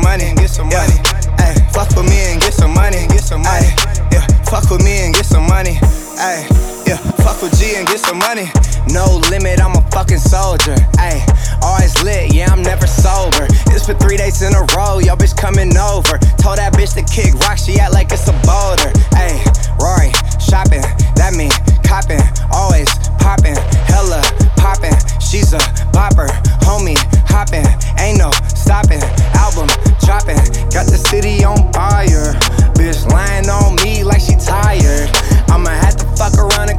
[0.05, 0.97] me and get some money, get some money.
[1.37, 3.67] Hey, fuck with me and get some money, get some money.
[4.11, 5.79] Yeah, fuck with me and get some money.
[6.17, 6.47] Ay,
[6.87, 8.49] yeah, fuck with G and get some money.
[8.93, 10.75] No limit, I'm a fucking soldier.
[10.97, 11.25] Ay,
[11.61, 13.47] always lit, yeah, I'm never sober.
[13.73, 16.17] It's for three days in a row, yo bitch coming over.
[16.37, 18.91] Told that bitch to kick rock, she act like it's a boulder.
[19.13, 19.41] Ay,
[19.81, 20.85] Rory, shopping,
[21.17, 21.51] that mean
[21.83, 22.21] copping,
[22.53, 23.57] always popping,
[23.89, 24.21] hella
[24.55, 24.93] popping.
[25.19, 26.29] She's a bopper,
[26.61, 27.65] homie, hopping,
[27.99, 29.01] ain't no stopping.
[29.33, 29.67] Album
[30.05, 30.37] dropping,
[30.69, 32.33] got the city on fire.
[32.77, 35.09] Bitch lying on me like she tired.
[35.49, 36.74] I'ma have to fuck around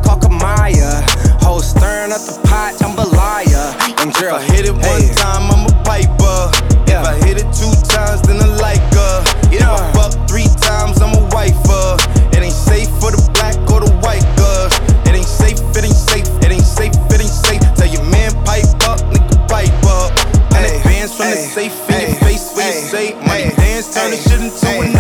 [0.47, 1.43] and call Kamaya.
[1.43, 3.75] Whole stirring up the pot, jambalaya.
[4.03, 6.51] And girl, if I hit it one time, I'm a piper.
[6.87, 9.25] If I hit it two times, then I like her.
[9.53, 11.97] If I fuck three times, I'm a wifer.
[12.33, 14.73] It ain't safe for the black or the white girls.
[15.07, 17.63] It ain't safe, it ain't safe, it ain't safe, it ain't safe.
[17.75, 20.11] Tell your man pipe up, nigga pipe up.
[20.55, 24.17] And advance from the safe in your face when you say money dance, turn the
[24.17, 24.96] shit into a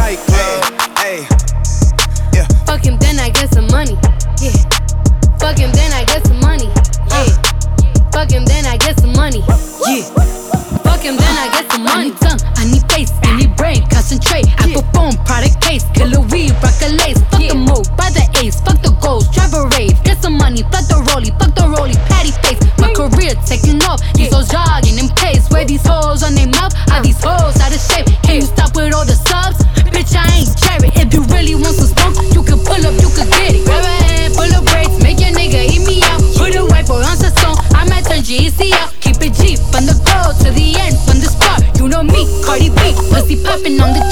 [15.06, 17.22] Phone, product case, killer weed, rock a lace.
[17.30, 19.94] Fuck the move, buy the ace, fuck the goals, drive a rave.
[20.02, 22.58] Get some money, fuck the rollie, fuck the rollie, patty face.
[22.82, 25.46] My career taking off, these hoes jogging in place.
[25.46, 28.10] Where these hoes on their mouth, are these hoes out of shape?
[28.26, 29.62] Can you stop with all the subs?
[29.94, 30.90] Bitch, I ain't cherry.
[30.98, 33.62] If you really want some smoke, you can pull up, you can get it.
[33.62, 36.18] Grab a hand, pull up brakes, make your nigga eat me out.
[36.34, 38.90] Put a white boy on the song, I might turn G-Eazy out.
[38.98, 41.62] Keep it G from the go to the end, from the start.
[41.78, 44.02] You know me, Cardi B, pussy popping on the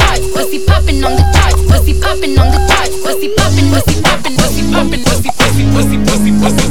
[2.15, 2.65] popping on the.
[3.05, 6.65] Pussy popping, pussy popping, pussy popping, pussy pussy pussy pussy pussy.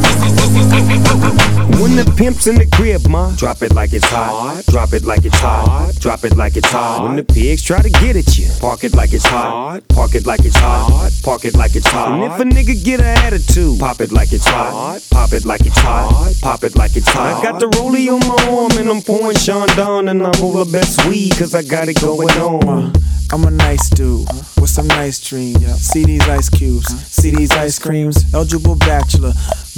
[1.82, 4.64] When the pimp's in the crib, ma, drop it like it's hot.
[4.68, 5.94] Drop it like it's hot.
[6.00, 7.04] Drop it like it's hot.
[7.04, 9.82] When the pigs try to get at you, park it like it's hot.
[9.90, 11.12] Park it like it's hot.
[11.24, 12.14] Park it like it's hot.
[12.14, 15.02] And if a nigga get a attitude, pop it like it's hot.
[15.12, 16.34] Pop it like it's hot.
[16.42, 17.40] Pop it like it's hot.
[17.40, 21.06] I got the rollie on my arm and I'm pouring Chandon and I'm over best
[21.06, 22.94] weed cause I got it going on.
[23.32, 24.28] I'm a nice dude
[24.60, 25.66] with some nice dreams.
[25.82, 28.32] See these ice cubes, see these ice creams.
[28.34, 29.34] Eligible bachelor,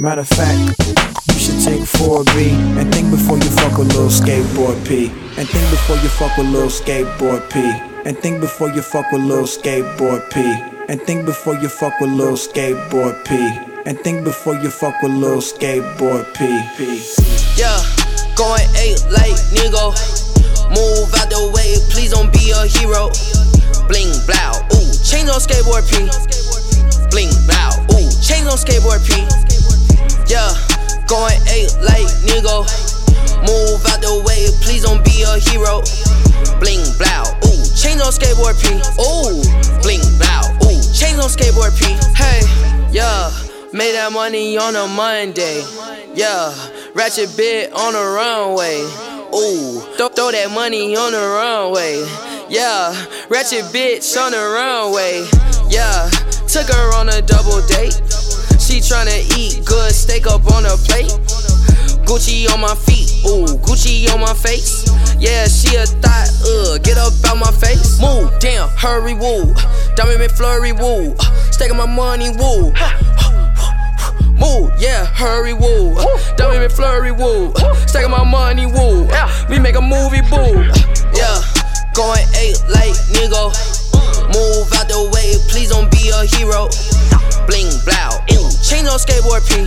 [0.00, 0.78] Matter of fact,
[1.26, 5.10] you should take 4B and think before you fuck with little skateboard P.
[5.36, 7.58] And think before you fuck with little skateboard P.
[8.06, 10.38] And think before you fuck with little skateboard P.
[10.88, 13.34] And think before you fuck with little skateboard P.
[13.86, 16.46] And think before you fuck with little skateboard P.
[17.58, 17.82] Yeah,
[18.38, 19.98] going eight like nigga.
[20.70, 23.10] Move out the way, please don't be a hero.
[23.90, 26.06] Bling blow, ooh, change on skateboard P.
[27.10, 29.47] Bling blow, ooh, change on skateboard P.
[30.28, 30.52] Yeah,
[31.08, 32.68] going eight like nigga.
[33.40, 35.80] Move out the way, please don't be a hero.
[36.60, 38.76] Bling blow, ooh, change on skateboard P.
[39.00, 39.40] Ooh,
[39.80, 41.96] bling blow, ooh, change on skateboard P.
[42.12, 42.44] Hey,
[42.92, 43.30] yeah,
[43.72, 45.64] made that money on a Monday.
[46.14, 46.52] Yeah,
[46.94, 48.82] ratchet bit on the runway.
[49.34, 52.04] Ooh, throw, throw that money on the runway.
[52.50, 52.92] Yeah,
[53.28, 55.24] ratchet bitch on the runway.
[55.70, 56.10] Yeah,
[56.48, 58.00] took her on a double date.
[58.68, 61.08] She tryna eat good steak up on her plate.
[62.04, 64.84] Gucci on my feet, ooh, Gucci on my face.
[65.18, 67.98] Yeah, she a thought, uh, get up out my face.
[67.98, 69.54] Move, damn, hurry, woo.
[69.96, 71.16] Diamond McFlurry, woo.
[71.50, 72.74] Staking my money, woo.
[74.36, 75.94] Move, yeah, hurry, woo.
[76.36, 77.54] Diamond McFlurry, woo.
[77.86, 79.08] Staking my money, woo.
[79.48, 80.60] We make a movie, boo.
[81.16, 81.40] Yeah,
[81.94, 83.77] going eight like nigga.
[84.38, 86.70] Move out the way, please don't be a hero.
[87.50, 89.66] Bling blow, ooh, change on skateboard P.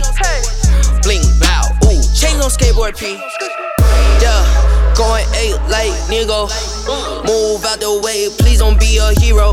[1.04, 3.20] Bling blow, ooh, change on skateboard P.
[4.16, 4.40] Yeah,
[4.96, 6.48] going eight like nigga.
[7.28, 9.52] Move out the way, please don't be a hero.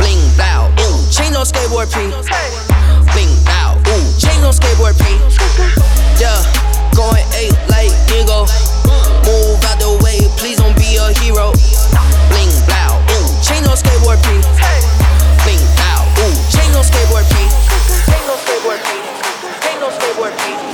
[0.00, 2.08] Bling blow, ooh, change on skateboard P.
[3.12, 5.20] Bling blow, ooh, change on skateboard P.
[6.16, 6.40] Yeah,
[6.96, 8.48] going eight like nigga.
[9.28, 11.52] Move out the way, please don't be a hero.
[12.32, 12.79] Bling blow,
[13.42, 14.28] change on skateboard P.
[15.44, 17.36] Bling blow, ooh, change on skateboard P.
[18.06, 18.90] Change on skateboard P.
[19.64, 20.69] Change on skateboard P.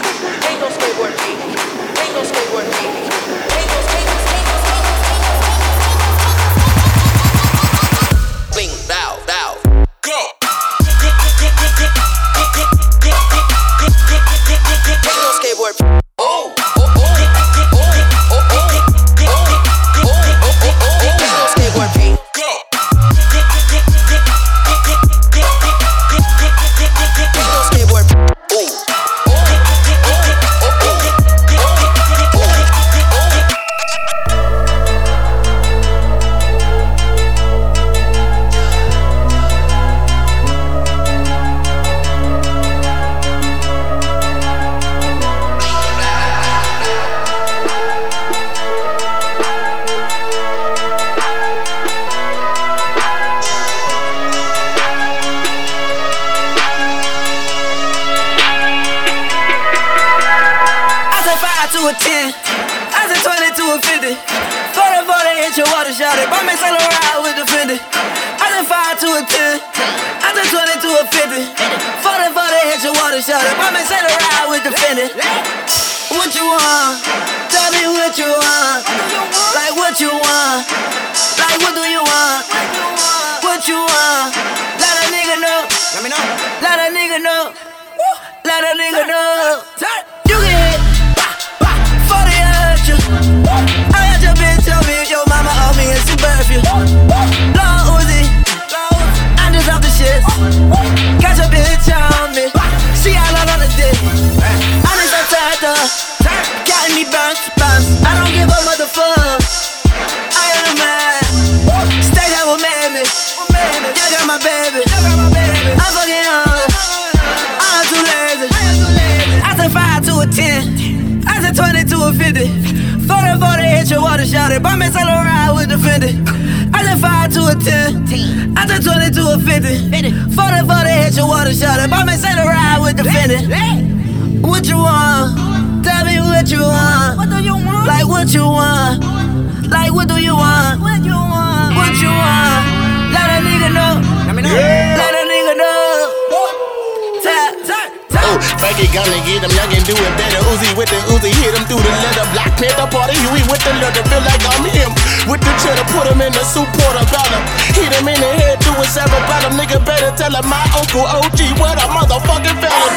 [148.97, 150.41] gonna get them young and do it better.
[150.49, 152.25] Uzi with the Uzi, hit him through the leather.
[152.33, 154.01] Black Panther party, Huey with the leather.
[154.09, 154.91] Feel like I'm him
[155.29, 155.85] with the cheddar.
[155.93, 157.45] Put him in the soup, port about him.
[157.77, 159.61] Hit him in the head, do his ever about him.
[159.61, 162.93] Nigga better tell him my uncle OG, what a motherfucking felon.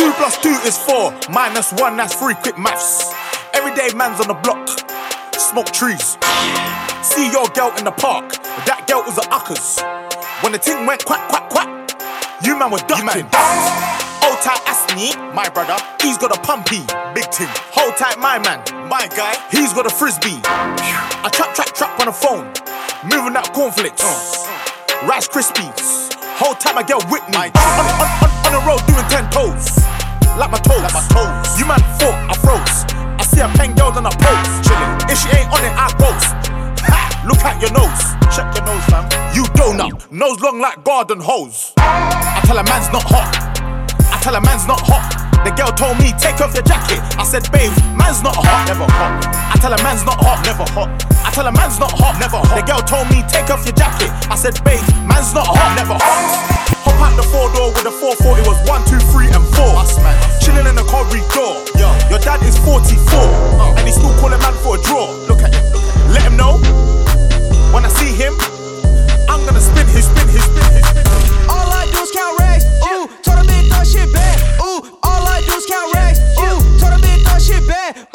[0.00, 3.12] Two plus two is four, minus one, that's three quick maths.
[3.52, 4.64] Everyday man's on the block,
[5.36, 6.16] smoke trees.
[7.04, 8.32] See your girl in the park,
[8.64, 9.84] that girl was a uckers.
[10.40, 11.68] When the ting went quack, quack, quack,
[12.42, 13.20] you man were ducking.
[13.20, 14.05] You man.
[14.36, 15.80] Hold tight, Asni, my brother.
[15.96, 16.84] He's got a pumpy,
[17.16, 17.48] big team.
[17.72, 19.32] Hold tight, my man, my guy.
[19.48, 20.44] He's got a frisbee.
[20.44, 22.44] I trap, trap, trap on the phone.
[23.08, 26.12] Moving out cornflakes, uh, Rice Krispies.
[26.36, 27.32] Hold tight, my girl Whitney.
[27.32, 29.80] My on, on, on, on the road doing ten toes,
[30.36, 30.84] like my toes.
[30.84, 31.56] Like my toes.
[31.56, 32.84] You man thought I froze.
[33.16, 34.92] I see a pen girl on a post, chilling.
[35.08, 36.28] If she ain't on it, I ghost.
[36.84, 37.24] Ha!
[37.24, 38.04] Look at your nose,
[38.36, 39.08] check your nose, fam.
[39.32, 41.72] You donut, nose long like garden hose.
[41.80, 43.55] I tell a man's not hot
[44.26, 45.06] tell a man's not hot.
[45.46, 46.98] The girl told me, take off your jacket.
[47.14, 49.22] I said, babe, man's not hot, never hot.
[49.22, 50.90] I tell a man's not hot, never hot.
[51.22, 52.58] I tell a man's not hot, never hot.
[52.58, 54.10] The girl told me, take off your jacket.
[54.26, 56.26] I said, babe, man's not hot, never hot.
[56.82, 59.78] Hop out the four door with a 440 was one, two, three, and four.
[60.42, 61.62] Chilling in the corridor.
[61.78, 65.14] Yo, your dad is 44, and he still calling man for a draw.
[65.30, 65.62] Look at him,
[66.10, 66.58] let him know.
[67.70, 68.34] When I see him,
[69.30, 70.25] I'm gonna spin his spin.
[75.56, 76.18] Goose count é racks.
[76.18, 78.06] Ooh, uh, told a bitch thought shit bad.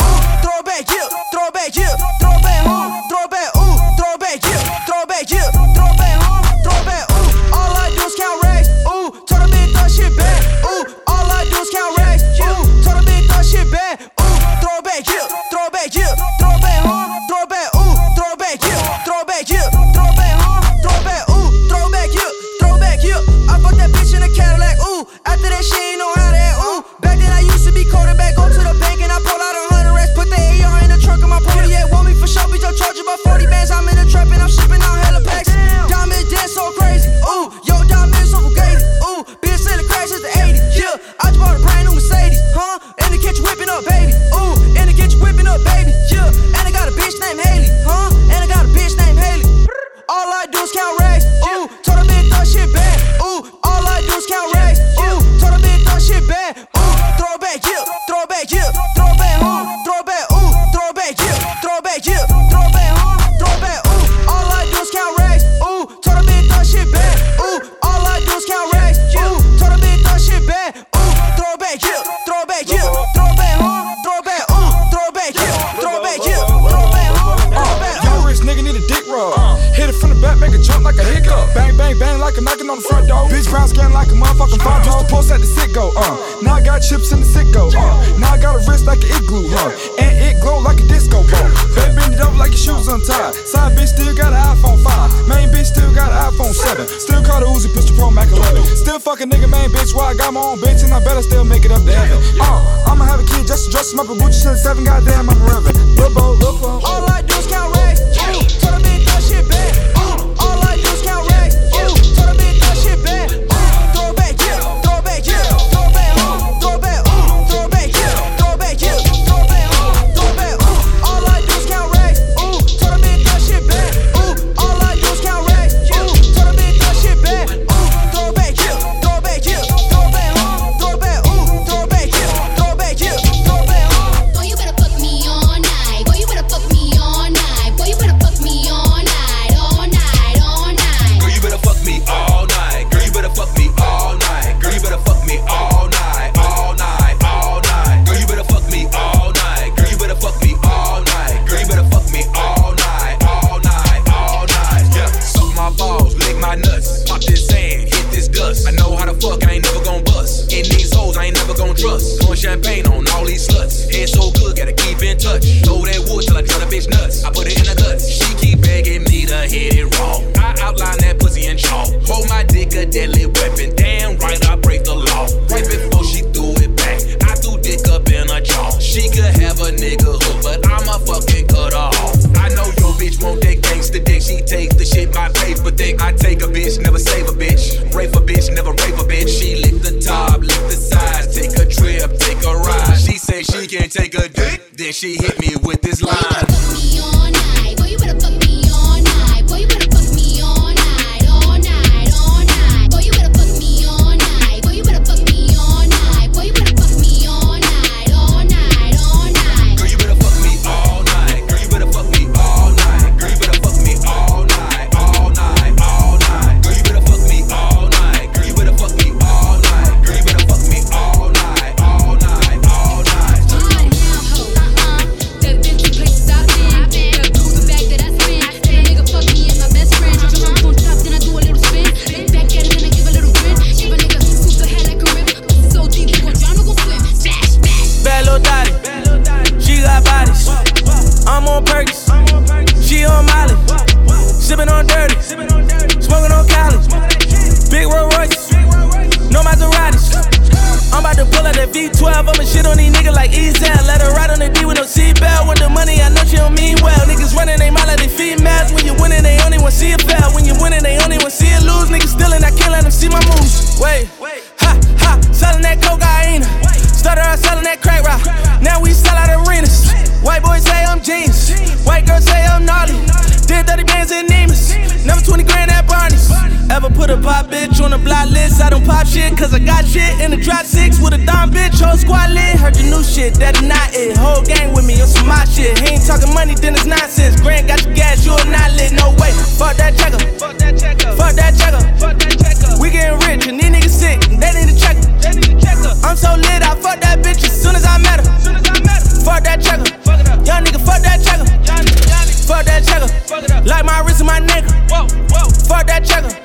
[303.84, 304.72] like my wrist and my nigga.
[304.90, 305.50] Whoa, whoa.
[305.68, 306.41] Fuck that checker.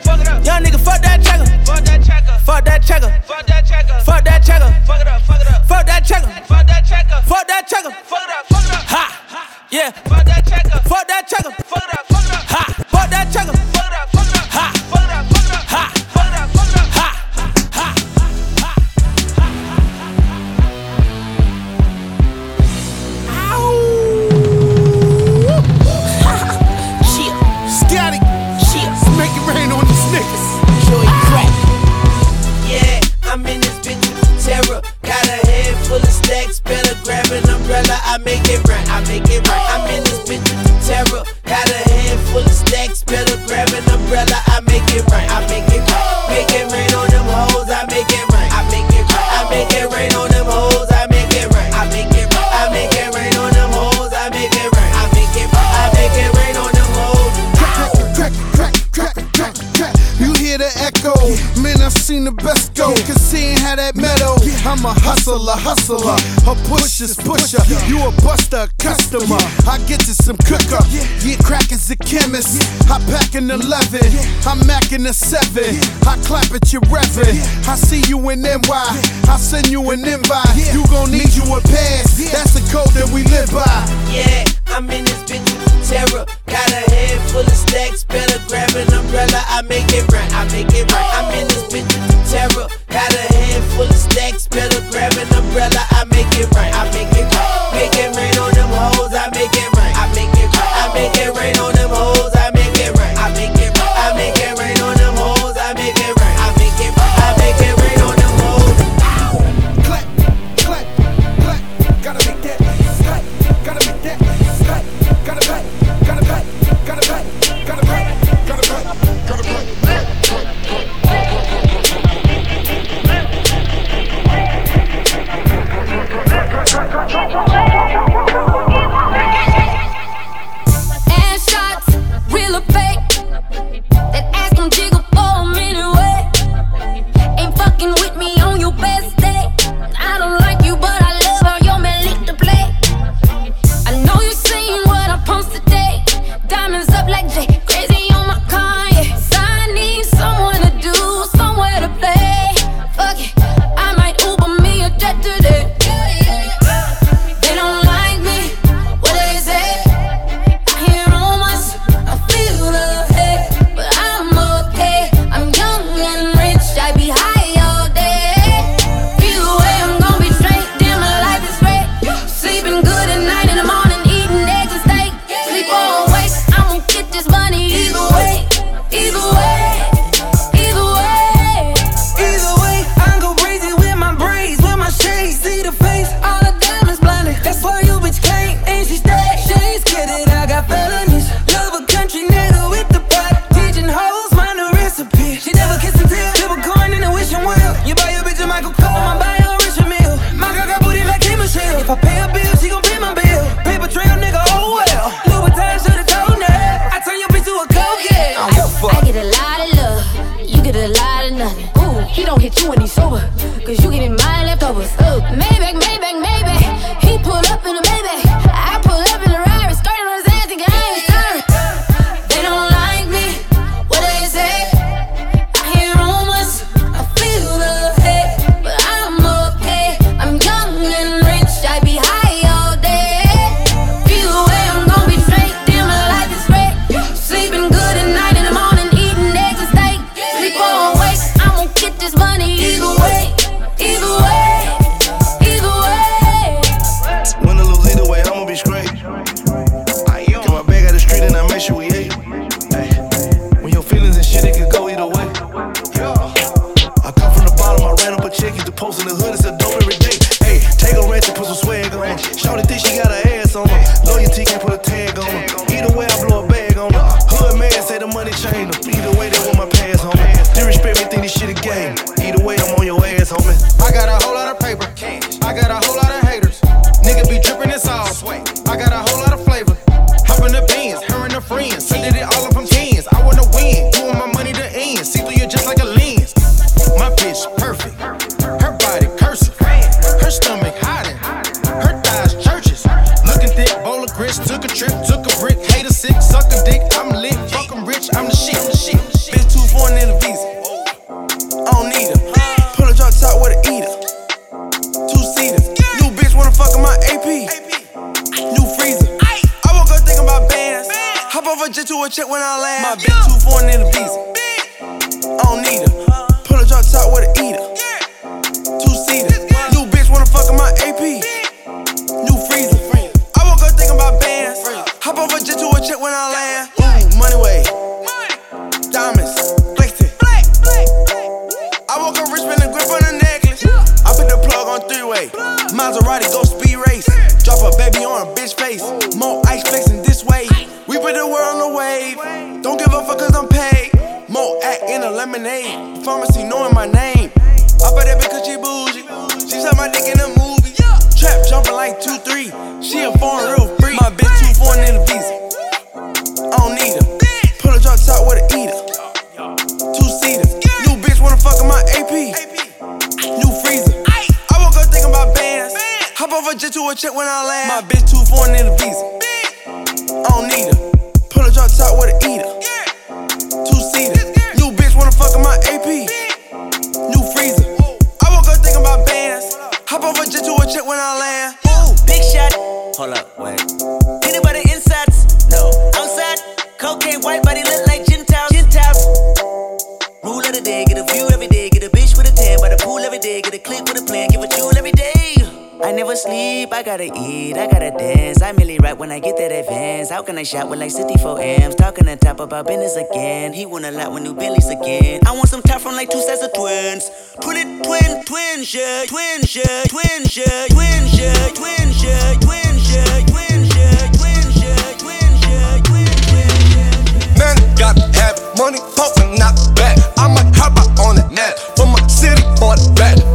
[394.01, 395.35] with plan, give a jewel every day.
[395.83, 398.43] I never sleep, I gotta eat, I gotta dance.
[398.43, 400.11] I merely write when I get that advance.
[400.11, 401.77] How can I shout with like 64 amps?
[401.77, 403.53] Talking to top about business again.
[403.53, 405.21] He want a lot with new Billy's again.
[405.27, 407.11] I want some top from like two sets of twins.
[407.41, 413.61] Twin, twin, twin, shit, twin, shit, twin, shit, twin, shit, twin, shit, twin, shit, twin,
[413.69, 417.39] shit, twin, shit, twin, shit, twin, shit.
[417.39, 420.01] Man, got have money, popping, not bad.
[420.17, 423.26] I might hop out on it, net from my city, bought back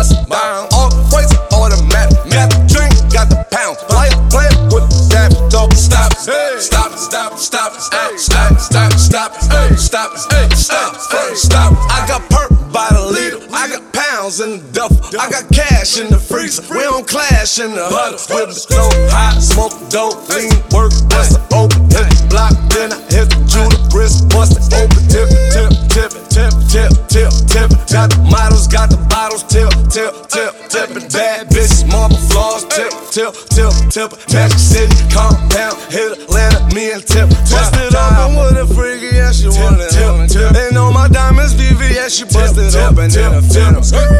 [0.00, 0.68] bust down.
[0.72, 2.16] All points automatic.
[2.32, 3.78] Meth drink got the pounds.
[3.84, 3.92] pound.
[3.92, 5.72] Like playing with that dog.
[5.74, 10.16] Stop, stop, stop, stop, stop, stop, stop, stop, stop,
[10.56, 11.72] stop, stop.
[11.90, 13.46] I got perp by the leader.
[13.52, 13.99] I got
[14.30, 14.92] pounds in the duff.
[15.14, 16.62] I got cash in the freezer.
[16.70, 18.18] We don't clash in the huddle.
[18.30, 20.92] With the glow hot, smoke dope, lean work.
[21.10, 22.54] Bust the open hit the block.
[22.70, 27.30] Then I hit the Judah wrist, bust the open tip, tip, tip, tip, tip, tip,
[27.50, 27.70] tip.
[27.90, 30.86] Got the models, got the bottles, tip, tip, tip, tip.
[30.94, 32.64] And bad bitches, marble floors.
[32.70, 34.10] tip, tip, tip, tip.
[34.30, 37.28] Magic City, compound, hit Atlanta, me and Tip.
[37.50, 40.54] Busted up, I'm with a freaky, and she wanted tip, tip.
[40.54, 44.19] And all my diamonds, VVS, she busted up and then a phantom.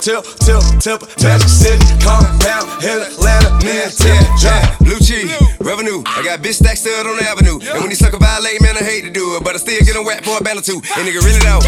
[0.00, 4.64] tip, tip, tip, Magic City, compound, in Atlanta, man, tip, yeah.
[4.80, 5.28] Blue cheese,
[5.60, 6.00] revenue.
[6.08, 7.60] I got bitch stacks still on the avenue.
[7.60, 9.44] And when these sucker violate, man, I hate to do it.
[9.44, 10.80] But I still get a whack for a or two.
[10.96, 11.60] And nigga really don't.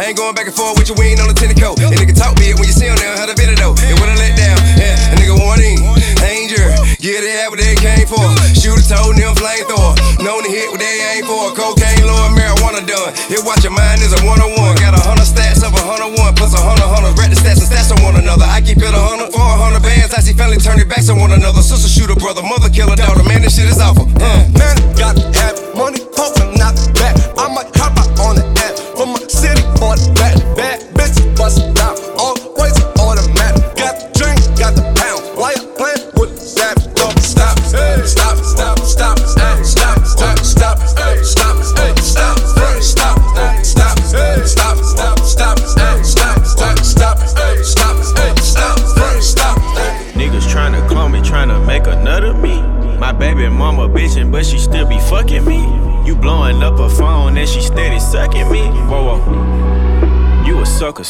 [0.00, 1.76] I ain't going back and forth with your wing on the tennis coat.
[1.78, 3.76] And nigga talk big when you see him now, how bit it though.
[3.76, 5.76] And when I let down, yeah, a nigga warning,
[6.20, 6.64] danger.
[6.98, 8.22] Yeah, they have what they came for.
[8.56, 9.94] Shooter told them flamethrower.
[10.20, 11.52] Known to hit what they aim for.
[11.54, 13.12] Cocaine, Lord, marijuana done.
[13.28, 14.74] Hit watch your mind is a one on one.
[14.80, 17.14] Got a hundred stats of a hundred one plus a hundred hundred.
[17.18, 18.44] Read the stats and stats on one another.
[18.48, 20.14] I keep it a hundred for a hundred bands.
[20.14, 21.62] I see family turn their backs on one another.
[21.62, 23.22] Sister shooter, brother, mother killer, daughter.
[23.24, 24.08] Man, this shit is awful.
[24.18, 24.65] Uh.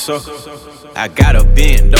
[0.07, 0.23] so
[0.95, 1.95] I got a bend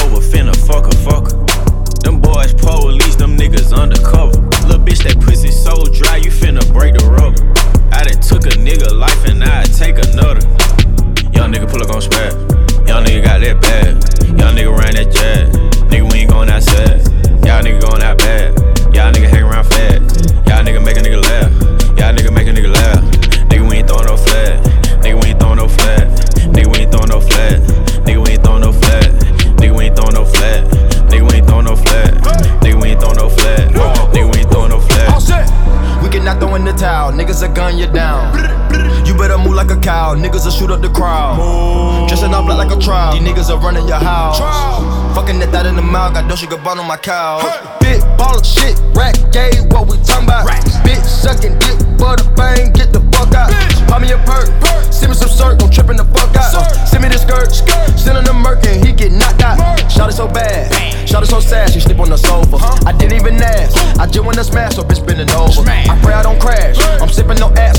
[46.37, 47.49] Dolce Gabbana on my couch.
[47.81, 50.45] Big ball of shit, rack gay, what we talking about?
[50.85, 53.49] Bitch sucking dick, butter bang, get the fuck out.
[53.89, 54.53] Pop me a perk,
[54.93, 56.53] send me some circ, don't trippin' the fuck out.
[56.87, 57.57] Send me the skirt,
[57.97, 59.57] send him the merc and he get knocked out.
[59.91, 60.69] Shot it so bad,
[61.09, 62.61] shot it so sad, she sleep on the sofa.
[62.85, 65.65] I didn't even ask, I just wanna smash, so bitch bending over.
[65.65, 67.76] I pray I don't crash, I'm sipping no ass,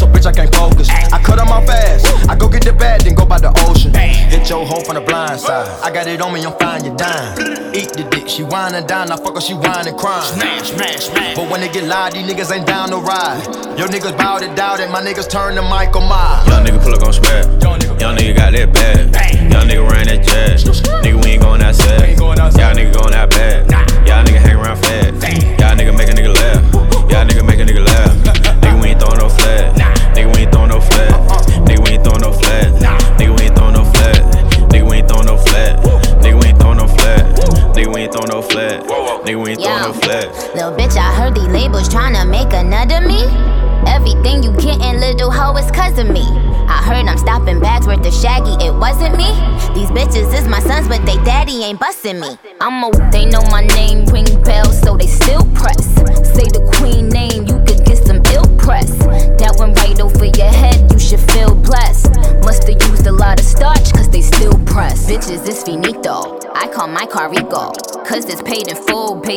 [4.87, 7.75] from the blind side, I got it on me, I'm fine, you dime.
[7.75, 10.23] Eat the dick, she whine and dine, I fuck her, she whine and crying.
[10.39, 11.35] Smash, smash, smash.
[11.35, 13.43] But when they get loud, these niggas ain't down to ride.
[13.77, 16.47] Your niggas bout it, doubt it, my niggas turn to Michael Myers.
[16.47, 17.61] Young nigga pull up on spaz.
[17.99, 19.51] Young nigga got that bad.
[19.51, 20.56] Young nigga ran that jazz.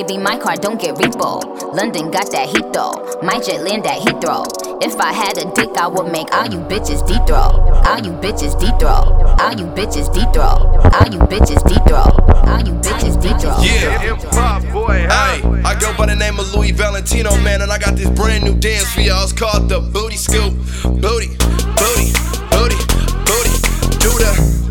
[0.03, 0.19] Baby.
[0.19, 1.43] My car don't get repo.
[1.75, 3.21] London got that heat though.
[3.23, 4.47] My jet land at Heathrow.
[4.83, 7.37] If I had a dick, I would make all you bitches deep throw.
[7.37, 9.05] All you bitches deep throw.
[9.41, 10.57] All you bitches deep throw.
[10.97, 12.09] All you bitches deep throw.
[12.49, 13.61] All you bitches deep throw.
[13.63, 14.17] Yeah,
[15.11, 18.45] Hey, I go by the name of Louis Valentino, man, and I got this brand
[18.45, 19.25] new dance for y'all.
[19.25, 20.55] It's called the Booty Scoop.
[20.85, 21.37] Booty,
[21.77, 22.13] booty,
[22.51, 22.79] booty,
[23.29, 23.55] booty.
[24.01, 24.70] Do the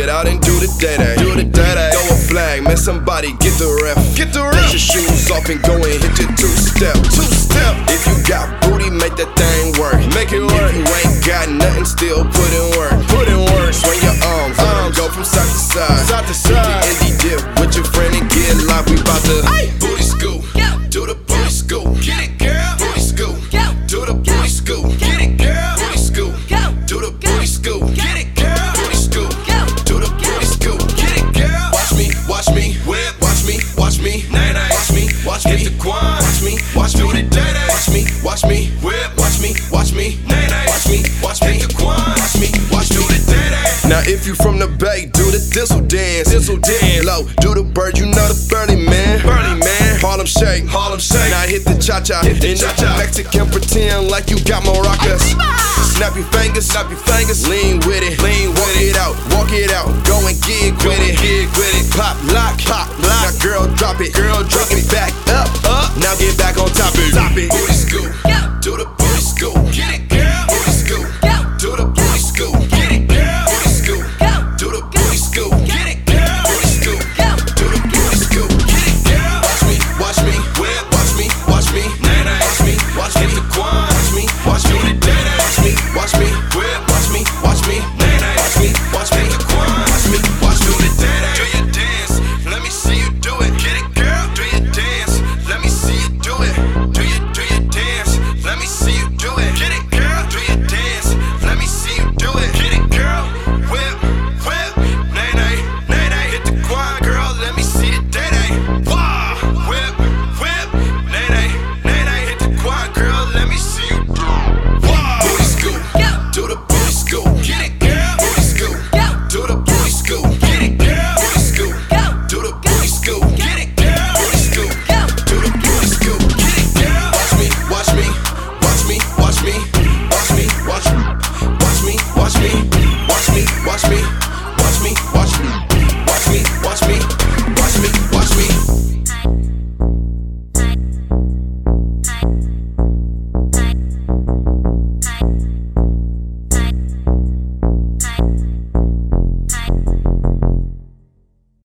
[0.00, 1.62] it out and do the day do the day
[1.92, 4.00] Throw a flag, man, somebody get the ref.
[4.16, 4.56] Get the ref.
[4.56, 6.96] Take your shoes off and go and hit your two step.
[7.12, 7.76] Two step.
[7.92, 10.00] If you got booty, make that thing work.
[10.16, 10.72] Make it work.
[10.72, 12.96] If you ain't got nothing, still put in work.
[13.12, 13.76] Put in work.
[13.76, 14.31] Swing your arms,
[52.02, 52.98] hit the cha cha.
[52.98, 55.22] And if you Mexican, pretend like you got maracas.
[55.94, 57.46] Snap your fingers, snap your fingers.
[57.46, 59.86] Lean with it, lean walk it out, walk it out.
[60.02, 61.86] Go and gig with it, gig with it.
[61.94, 63.30] Pop, lock, pop, lock.
[63.30, 65.94] Now girl, drop it, girl, drop it back up, up.
[65.96, 66.58] Now get back